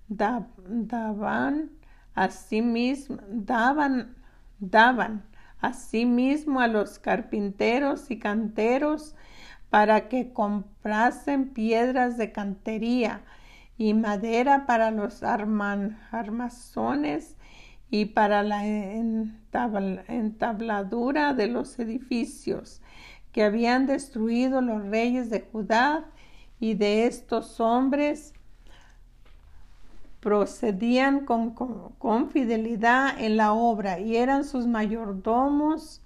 Daban 0.09 1.71
Asimismo, 2.18 3.18
daban, 3.31 4.16
daban 4.59 5.23
asimismo 5.61 6.59
a 6.59 6.66
los 6.66 6.99
carpinteros 6.99 8.11
y 8.11 8.18
canteros 8.18 9.14
para 9.71 10.09
que 10.09 10.33
comprasen 10.33 11.51
piedras 11.51 12.18
de 12.18 12.33
cantería 12.33 13.23
y 13.77 13.94
madera 13.94 14.66
para 14.66 14.90
los 14.90 15.23
armazones 15.23 17.37
y 17.88 18.07
para 18.07 18.42
la 18.42 18.66
entabladura 20.09 21.35
de 21.35 21.47
los 21.47 21.79
edificios 21.79 22.83
que 23.31 23.44
habían 23.44 23.87
destruido 23.87 24.61
los 24.61 24.85
reyes 24.87 25.31
de 25.31 25.47
Judá 25.53 26.05
y 26.59 26.75
de 26.75 27.07
estos 27.07 27.61
hombres 27.61 28.35
procedían 30.21 31.25
con, 31.25 32.31
fidelidad 32.31 33.19
en 33.21 33.37
la 33.37 33.53
obra 33.53 34.01
y 34.01 34.17
eran 34.17 34.45
sus 34.45 34.67
mayordomos 34.67 36.03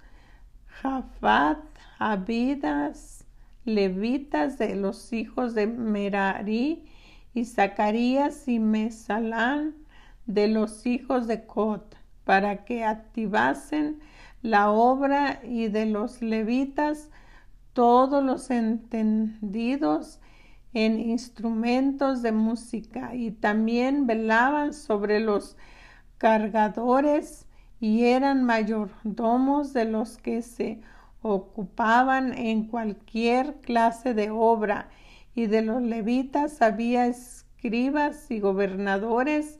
Jafat, 0.67 1.59
Abidas, 1.99 3.25
levitas 3.65 4.57
de 4.57 4.75
los 4.75 5.13
hijos 5.13 5.55
de 5.55 5.67
Merari 5.67 6.85
y 7.33 7.45
Zacarías 7.45 8.47
y 8.47 8.59
Mesalán 8.59 9.75
de 10.25 10.47
los 10.47 10.85
hijos 10.85 11.27
de 11.27 11.45
Cot 11.45 11.95
para 12.23 12.65
que 12.65 12.83
activasen 12.83 13.99
la 14.41 14.71
obra 14.71 15.39
y 15.43 15.69
de 15.69 15.85
los 15.85 16.21
levitas 16.21 17.09
todos 17.73 18.23
los 18.23 18.51
entendidos 18.51 20.19
en 20.73 20.99
instrumentos 20.99 22.21
de 22.21 22.31
música 22.31 23.13
y 23.15 23.31
también 23.31 24.07
velaban 24.07 24.73
sobre 24.73 25.19
los 25.19 25.55
cargadores 26.17 27.45
y 27.79 28.05
eran 28.05 28.43
mayordomos 28.43 29.73
de 29.73 29.85
los 29.85 30.17
que 30.17 30.41
se 30.41 30.79
ocupaban 31.21 32.37
en 32.37 32.67
cualquier 32.67 33.55
clase 33.55 34.13
de 34.13 34.29
obra. 34.29 34.89
Y 35.35 35.47
de 35.47 35.63
los 35.63 35.81
levitas 35.81 36.61
había 36.61 37.07
escribas 37.07 38.29
y 38.29 38.39
gobernadores 38.39 39.59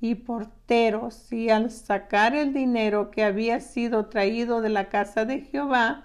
y 0.00 0.16
porteros. 0.16 1.32
Y 1.32 1.50
al 1.50 1.70
sacar 1.70 2.34
el 2.34 2.52
dinero 2.52 3.10
que 3.10 3.24
había 3.24 3.60
sido 3.60 4.06
traído 4.06 4.60
de 4.60 4.68
la 4.68 4.88
casa 4.88 5.24
de 5.24 5.40
Jehová 5.40 6.04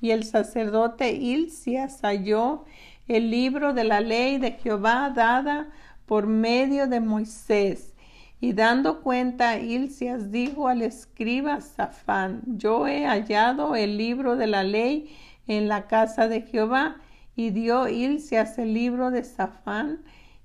y 0.00 0.10
el 0.10 0.24
sacerdote 0.24 1.12
Ilcias 1.12 2.00
halló 2.02 2.64
el 3.08 3.30
libro 3.30 3.72
de 3.72 3.84
la 3.84 4.00
ley 4.00 4.38
de 4.38 4.52
Jehová 4.52 5.12
dada 5.14 5.68
por 6.06 6.26
medio 6.26 6.86
de 6.86 7.00
Moisés. 7.00 7.94
Y 8.40 8.52
dando 8.52 9.00
cuenta, 9.00 9.58
Ilcias 9.58 10.30
dijo 10.30 10.68
al 10.68 10.82
escriba 10.82 11.60
Safán, 11.60 12.42
yo 12.46 12.86
he 12.86 13.06
hallado 13.06 13.76
el 13.76 13.96
libro 13.96 14.36
de 14.36 14.46
la 14.46 14.62
ley 14.62 15.16
en 15.46 15.68
la 15.68 15.86
casa 15.86 16.28
de 16.28 16.42
Jehová. 16.42 16.96
Y 17.34 17.50
dio 17.50 17.88
Ilcias 17.88 18.58
el 18.58 18.72
libro 18.72 19.10
de 19.10 19.22
Safán, 19.22 20.00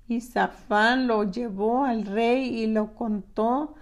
y 0.08 0.20
Safán 0.20 1.06
lo 1.06 1.30
llevó 1.30 1.84
al 1.84 2.04
rey 2.04 2.48
y 2.48 2.66
lo 2.66 2.94
contó 2.94 3.74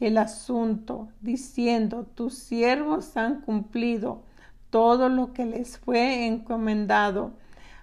el 0.00 0.18
asunto, 0.18 1.08
diciendo, 1.22 2.04
tus 2.14 2.34
siervos 2.34 3.16
han 3.16 3.40
cumplido 3.40 4.22
todo 4.70 5.08
lo 5.08 5.32
que 5.32 5.46
les 5.46 5.78
fue 5.78 6.26
encomendado 6.26 7.32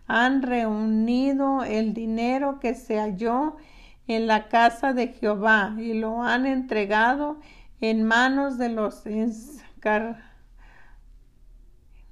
han 0.08 0.42
reunido 0.42 1.64
el 1.64 1.94
dinero 1.94 2.60
que 2.60 2.76
se 2.76 3.00
halló 3.00 3.58
en 4.08 4.28
la 4.28 4.48
casa 4.48 4.94
de 4.94 5.08
Jehová 5.08 5.76
y 5.78 5.94
lo 5.94 6.22
han 6.22 6.46
entregado 6.46 7.40
en 7.82 8.04
manos 8.04 8.58
de 8.58 8.70
los 8.70 9.04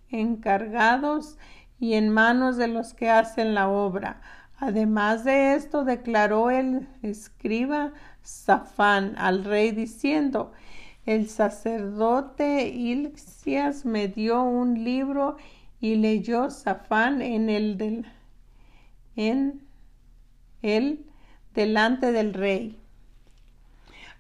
encargados 0.10 1.38
y 1.80 1.94
en 1.94 2.10
manos 2.10 2.58
de 2.58 2.68
los 2.68 2.94
que 2.94 3.10
hacen 3.10 3.54
la 3.54 3.70
obra. 3.70 4.22
Además 4.58 5.24
de 5.24 5.56
esto, 5.56 5.84
declaró 5.84 6.50
el 6.50 6.88
escriba 7.02 7.92
Safán 8.22 9.16
al 9.18 9.44
rey 9.44 9.72
diciendo, 9.72 10.52
el 11.06 11.28
sacerdote 11.28 12.70
Ilcias 12.70 13.84
me 13.84 14.08
dio 14.08 14.42
un 14.44 14.84
libro 14.86 15.36
y 15.84 15.98
leyó 15.98 16.50
Safán 16.50 17.22
en 17.22 17.50
el 17.50 17.78
del, 17.78 18.06
en 19.18 19.68
él 20.62 21.06
delante 21.54 22.14
del 22.14 22.34
rey. 22.34 22.80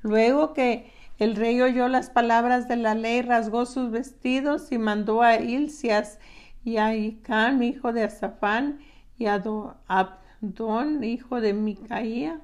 Luego 0.01 0.53
que 0.53 0.91
el 1.19 1.37
rey 1.37 1.61
oyó 1.61 1.87
las 1.87 2.09
palabras 2.09 2.67
de 2.67 2.75
la 2.75 2.95
ley, 2.95 3.21
rasgó 3.21 3.65
sus 3.65 3.91
vestidos 3.91 4.73
y 4.73 4.77
mandó 4.77 5.21
a 5.21 5.37
Ilcias 5.37 6.19
y 6.65 6.75
a 6.75 6.97
Icán, 6.97 7.63
hijo 7.63 7.93
de 7.93 8.09
Safán, 8.09 8.79
y 9.17 9.27
a 9.27 9.41
Abdón, 9.87 11.01
hijo 11.01 11.39
de 11.39 11.53
Micaía, 11.53 12.41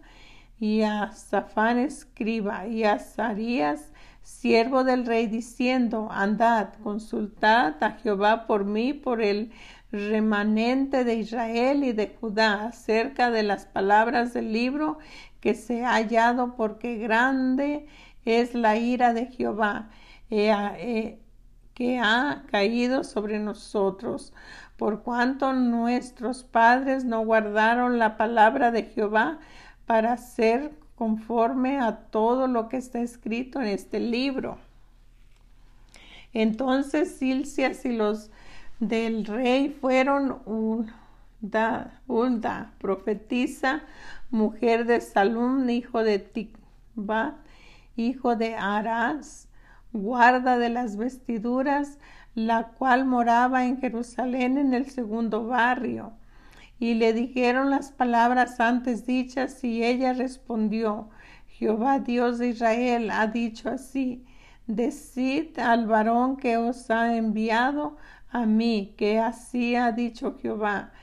y 0.61 0.83
a 0.83 1.11
Safán 1.11 1.77
escriba, 1.77 2.67
y 2.67 2.85
a 2.85 2.99
Sarías, 2.99 3.91
siervo 4.21 4.83
del 4.83 5.05
rey, 5.05 5.27
diciendo, 5.27 6.07
andad, 6.11 6.73
consultad 6.83 7.75
a 7.83 7.91
Jehová 7.91 8.47
por 8.47 8.65
mí, 8.65 8.93
por 8.93 9.21
el 9.21 9.51
remanente 9.91 11.03
de 11.03 11.15
Israel 11.15 11.83
y 11.83 11.93
de 11.93 12.15
Judá, 12.19 12.65
acerca 12.65 13.31
de 13.31 13.43
las 13.43 13.65
palabras 13.65 14.33
del 14.33 14.53
libro 14.53 14.99
que 15.39 15.55
se 15.55 15.83
ha 15.83 15.93
hallado, 15.93 16.55
porque 16.55 16.97
grande 16.97 17.87
es 18.25 18.53
la 18.53 18.77
ira 18.77 19.13
de 19.13 19.25
Jehová 19.27 19.89
que 20.29 21.99
ha 21.99 22.43
caído 22.51 23.03
sobre 23.03 23.39
nosotros, 23.39 24.33
por 24.77 25.01
cuanto 25.01 25.53
nuestros 25.53 26.43
padres 26.43 27.03
no 27.03 27.25
guardaron 27.25 27.97
la 27.97 28.15
palabra 28.15 28.71
de 28.71 28.83
Jehová 28.83 29.39
para 29.85 30.13
hacer 30.13 30.77
conforme 30.99 31.79
a 31.79 31.95
todo 31.95 32.47
lo 32.47 32.67
que 32.67 32.75
está 32.75 32.99
escrito 32.99 33.61
en 33.61 33.67
este 33.67 34.01
libro. 34.01 34.57
Entonces 36.33 37.15
Silcias 37.15 37.85
y 37.85 37.93
los 37.93 38.31
del 38.81 39.25
rey 39.25 39.69
fueron 39.69 40.41
Ulda, 40.45 42.01
Ulda 42.05 42.73
profetisa, 42.79 43.83
mujer 44.29 44.85
de 44.85 44.99
Salum, 44.99 45.69
hijo 45.69 46.03
de 46.03 46.19
Tikba, 46.19 47.37
hijo 47.95 48.35
de 48.35 48.55
Aras, 48.55 49.47
guarda 49.93 50.57
de 50.57 50.67
las 50.67 50.97
vestiduras, 50.97 51.97
la 52.35 52.71
cual 52.77 53.05
moraba 53.05 53.65
en 53.65 53.79
Jerusalén 53.79 54.57
en 54.57 54.73
el 54.73 54.89
segundo 54.89 55.47
barrio 55.47 56.11
y 56.79 56.93
le 56.93 57.13
dijeron 57.13 57.69
las 57.69 57.91
palabras 57.91 58.59
antes 58.59 59.05
dichas 59.05 59.63
y 59.63 59.83
ella 59.83 60.13
respondió, 60.13 61.09
Jehová 61.47 61.99
Dios 61.99 62.37
de 62.39 62.49
Israel 62.49 63.11
ha 63.11 63.27
dicho 63.27 63.69
así, 63.69 64.25
decid 64.65 65.59
al 65.59 65.87
varón 65.87 66.37
que 66.37 66.55
os 66.57 66.89
ha 66.89 67.17
enviado 67.17 67.97
a 68.29 68.45
mí, 68.45 68.93
que 68.97 69.19
así 69.19 69.75
ha 69.75 69.91
dicho 69.91 70.37
Jehová. 70.39 70.93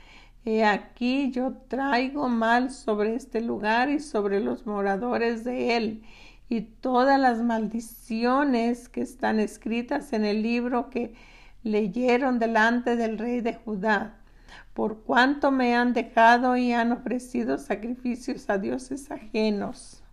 He 0.45 0.63
aquí 0.63 1.29
yo 1.31 1.53
traigo 1.67 2.29
mal 2.29 2.71
sobre 2.71 3.15
este 3.15 3.41
lugar 3.41 3.89
y 3.89 3.99
sobre 3.99 4.39
los 4.39 4.65
moradores 4.65 5.43
de 5.43 5.77
él, 5.77 6.03
y 6.49 6.61
todas 6.61 7.19
las 7.19 7.43
maldiciones 7.43 8.89
que 8.89 9.01
están 9.01 9.39
escritas 9.39 10.13
en 10.13 10.25
el 10.25 10.41
libro 10.41 10.89
que 10.89 11.13
leyeron 11.63 12.39
delante 12.39 12.95
del 12.95 13.17
rey 13.17 13.41
de 13.41 13.55
Judá, 13.55 14.16
por 14.73 15.01
cuanto 15.03 15.51
me 15.51 15.75
han 15.75 15.93
dejado 15.93 16.55
y 16.57 16.73
han 16.73 16.91
ofrecido 16.91 17.57
sacrificios 17.57 18.49
a 18.49 18.57
dioses 18.57 19.09
ajenos, 19.11 20.03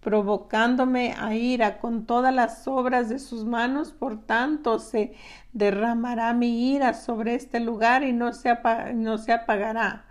provocándome 0.00 1.14
a 1.18 1.34
ira 1.34 1.78
con 1.78 2.06
todas 2.06 2.32
las 2.32 2.68
obras 2.68 3.08
de 3.08 3.18
sus 3.18 3.44
manos, 3.44 3.92
por 3.92 4.24
tanto 4.24 4.78
se 4.78 5.14
derramará 5.52 6.32
mi 6.32 6.72
ira 6.72 6.94
sobre 6.94 7.34
este 7.34 7.58
lugar 7.58 8.04
y 8.04 8.12
no 8.12 8.32
se, 8.32 8.56
no 8.94 9.18
se 9.18 9.32
apagará. 9.32 10.04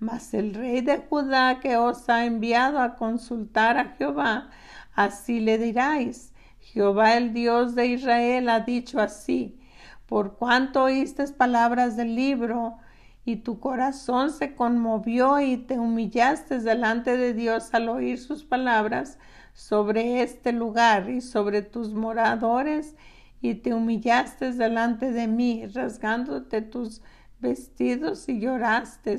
Mas 0.00 0.34
el 0.34 0.52
rey 0.52 0.80
de 0.80 0.98
Judá 0.98 1.60
que 1.60 1.76
os 1.76 2.08
ha 2.08 2.24
enviado 2.26 2.80
a 2.80 2.96
consultar 2.96 3.78
a 3.78 3.94
Jehová, 3.96 4.50
así 4.94 5.40
le 5.40 5.58
diráis, 5.58 6.32
Jehová 6.60 7.14
el 7.14 7.32
Dios 7.32 7.74
de 7.74 7.86
Israel 7.86 8.48
ha 8.48 8.60
dicho 8.60 9.00
así, 9.00 9.58
por 10.06 10.36
cuanto 10.36 10.84
oíste 10.84 11.26
palabras 11.28 11.96
del 11.96 12.14
libro, 12.14 12.78
y 13.24 13.36
tu 13.36 13.58
corazón 13.58 14.30
se 14.30 14.54
conmovió 14.54 15.40
y 15.40 15.56
te 15.56 15.80
humillaste 15.80 16.60
delante 16.60 17.16
de 17.16 17.34
Dios 17.34 17.74
al 17.74 17.88
oír 17.88 18.20
sus 18.20 18.44
palabras 18.44 19.18
sobre 19.52 20.22
este 20.22 20.52
lugar 20.52 21.10
y 21.10 21.20
sobre 21.20 21.62
tus 21.62 21.92
moradores, 21.92 22.94
y 23.42 23.54
te 23.56 23.74
humillaste 23.74 24.52
delante 24.52 25.10
de 25.10 25.26
mí, 25.26 25.66
rasgándote 25.66 26.62
tus 26.62 27.02
vestidos 27.40 28.28
y 28.28 28.38
lloraste. 28.38 29.18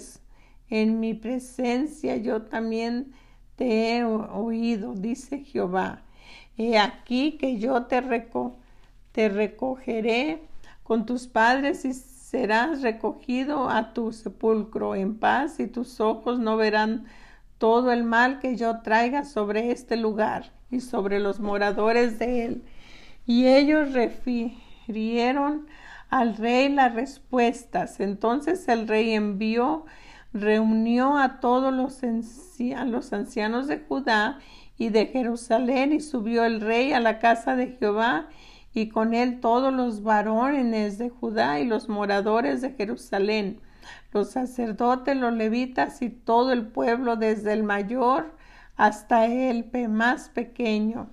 En 0.70 1.00
mi 1.00 1.14
presencia 1.14 2.16
yo 2.18 2.44
también 2.44 3.12
te 3.58 3.98
he 3.98 4.04
oído, 4.06 4.94
dice 4.94 5.40
Jehová. 5.40 6.02
He 6.58 6.78
aquí 6.78 7.34
que 7.34 7.58
yo 7.58 7.84
te, 7.84 8.02
te 9.12 9.30
recogeré 9.30 10.42
con 10.88 11.06
tus 11.06 11.28
padres 11.28 11.84
y 11.84 11.92
serás 11.92 12.82
recogido 12.82 13.70
a 13.70 13.92
tu 13.92 14.14
sepulcro 14.14 14.96
en 14.96 15.20
paz 15.20 15.60
y 15.60 15.68
tus 15.68 16.00
ojos 16.00 16.40
no 16.40 16.56
verán 16.56 17.08
todo 17.58 17.92
el 17.92 18.06
mal 18.06 18.40
que 18.40 18.56
yo 18.56 18.80
traiga 18.84 19.26
sobre 19.26 19.72
este 19.72 19.98
lugar 19.98 20.54
y 20.72 20.80
sobre 20.80 21.20
los 21.20 21.42
moradores 21.42 22.20
de 22.20 22.46
él. 22.46 22.64
Y 23.26 23.48
ellos 23.48 23.92
refirieron 23.92 25.68
al 26.10 26.38
rey 26.38 26.70
las 26.70 26.96
respuestas. 26.96 28.00
Entonces 28.00 28.66
el 28.70 28.88
rey 28.88 29.14
envió, 29.14 29.86
reunió 30.32 31.18
a 31.18 31.42
todos 31.42 31.74
los, 31.74 32.00
los 32.86 33.12
ancianos 33.12 33.68
de 33.68 33.80
Judá 33.80 34.40
y 34.78 34.88
de 34.88 35.08
Jerusalén 35.08 35.92
y 35.92 36.00
subió 36.00 36.46
el 36.46 36.62
rey 36.62 36.94
a 36.94 37.02
la 37.02 37.20
casa 37.20 37.58
de 37.58 37.76
Jehová 37.78 38.30
y 38.78 38.90
con 38.90 39.16
él 39.16 39.40
todos 39.40 39.74
los 39.74 40.04
varones 40.04 41.00
de 41.00 41.10
Judá 41.10 41.60
y 41.60 41.66
los 41.66 41.90
moradores 41.90 42.62
de 42.62 42.74
Jerusalén, 42.74 43.60
los 44.14 44.30
sacerdotes, 44.30 45.18
los 45.18 45.34
levitas 45.34 46.04
y 46.04 46.12
todo 46.12 46.52
el 46.52 46.68
pueblo, 46.68 47.16
desde 47.16 47.54
el 47.54 47.64
mayor 47.64 48.36
hasta 48.76 49.26
el 49.26 49.66
más 49.90 50.30
pequeño. 50.30 51.10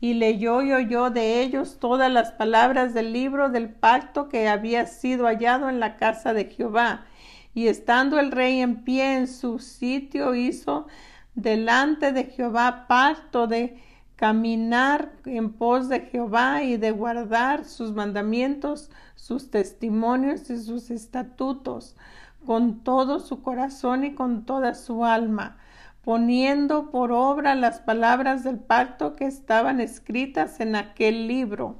Y 0.00 0.14
leyó 0.14 0.60
y 0.60 0.72
oyó 0.72 1.10
de 1.10 1.40
ellos 1.42 1.78
todas 1.78 2.10
las 2.10 2.32
palabras 2.32 2.92
del 2.92 3.12
libro 3.12 3.48
del 3.48 3.68
pacto 3.68 4.28
que 4.28 4.48
había 4.48 4.86
sido 4.86 5.26
hallado 5.26 5.68
en 5.68 5.78
la 5.78 5.94
casa 5.94 6.34
de 6.34 6.46
Jehová. 6.46 7.06
Y 7.54 7.68
estando 7.68 8.18
el 8.18 8.32
rey 8.32 8.58
en 8.58 8.82
pie 8.82 9.18
en 9.18 9.28
su 9.28 9.60
sitio, 9.60 10.34
hizo 10.34 10.88
delante 11.36 12.10
de 12.10 12.24
Jehová 12.24 12.86
pacto 12.88 13.46
de 13.46 13.83
caminar 14.16 15.12
en 15.24 15.52
pos 15.52 15.88
de 15.88 16.00
Jehová 16.00 16.62
y 16.62 16.76
de 16.76 16.90
guardar 16.92 17.64
sus 17.64 17.92
mandamientos, 17.92 18.90
sus 19.16 19.50
testimonios 19.50 20.48
y 20.50 20.58
sus 20.58 20.90
estatutos 20.90 21.96
con 22.46 22.80
todo 22.80 23.20
su 23.20 23.42
corazón 23.42 24.04
y 24.04 24.14
con 24.14 24.44
toda 24.44 24.74
su 24.74 25.04
alma, 25.04 25.56
poniendo 26.04 26.90
por 26.90 27.12
obra 27.12 27.54
las 27.54 27.80
palabras 27.80 28.44
del 28.44 28.58
pacto 28.58 29.16
que 29.16 29.24
estaban 29.24 29.80
escritas 29.80 30.60
en 30.60 30.76
aquel 30.76 31.26
libro, 31.26 31.76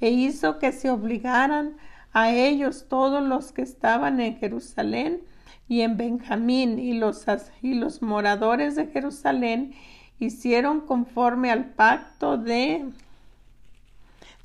e 0.00 0.10
hizo 0.10 0.58
que 0.58 0.72
se 0.72 0.90
obligaran 0.90 1.76
a 2.12 2.30
ellos 2.30 2.86
todos 2.88 3.22
los 3.22 3.52
que 3.52 3.62
estaban 3.62 4.20
en 4.20 4.38
Jerusalén 4.38 5.20
y 5.68 5.82
en 5.82 5.96
Benjamín 5.96 6.78
y 6.78 6.94
los, 6.94 7.26
y 7.60 7.74
los 7.74 8.00
moradores 8.00 8.74
de 8.76 8.86
Jerusalén 8.86 9.74
hicieron 10.18 10.80
conforme 10.80 11.50
al 11.50 11.66
pacto 11.66 12.36
de, 12.36 12.84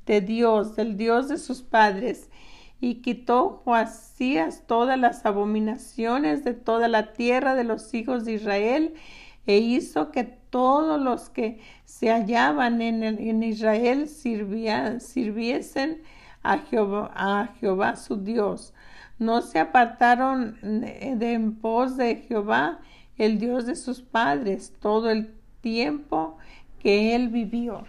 de 0.06 0.22
Dios, 0.22 0.76
del 0.76 0.98
Dios 0.98 1.28
de 1.28 1.38
sus 1.38 1.62
padres, 1.62 2.30
y 2.80 2.96
quitó 2.96 3.62
Joasías 3.64 4.64
todas 4.68 5.00
las 5.00 5.26
abominaciones 5.26 6.44
de 6.44 6.54
toda 6.54 6.88
la 6.88 7.14
tierra 7.14 7.56
de 7.56 7.64
los 7.64 7.94
hijos 7.94 8.26
de 8.26 8.34
Israel, 8.34 8.94
e 9.46 9.58
hizo 9.58 10.12
que 10.12 10.24
todos 10.24 11.02
los 11.02 11.30
que 11.30 11.60
se 11.86 12.10
hallaban 12.10 12.82
en, 12.82 13.04
en 13.04 13.44
Israel 13.44 14.08
sirviesen 14.08 16.02
a 16.44 16.58
Jehová, 16.58 17.12
a 17.16 17.96
su 17.96 18.18
Dios. 18.18 18.74
No 19.20 19.42
se 19.42 19.60
apartaron 19.60 20.58
de 20.62 21.34
en 21.34 21.56
pos 21.56 21.98
de 21.98 22.18
Jehová, 22.28 22.80
el 23.18 23.40
Dios 23.40 23.66
de 23.66 23.76
sus 23.76 24.02
padres, 24.02 24.74
todo 24.80 25.10
el 25.10 25.34
tiempo 25.64 26.38
que 26.80 27.16
él 27.16 27.30
vivió. 27.30 27.86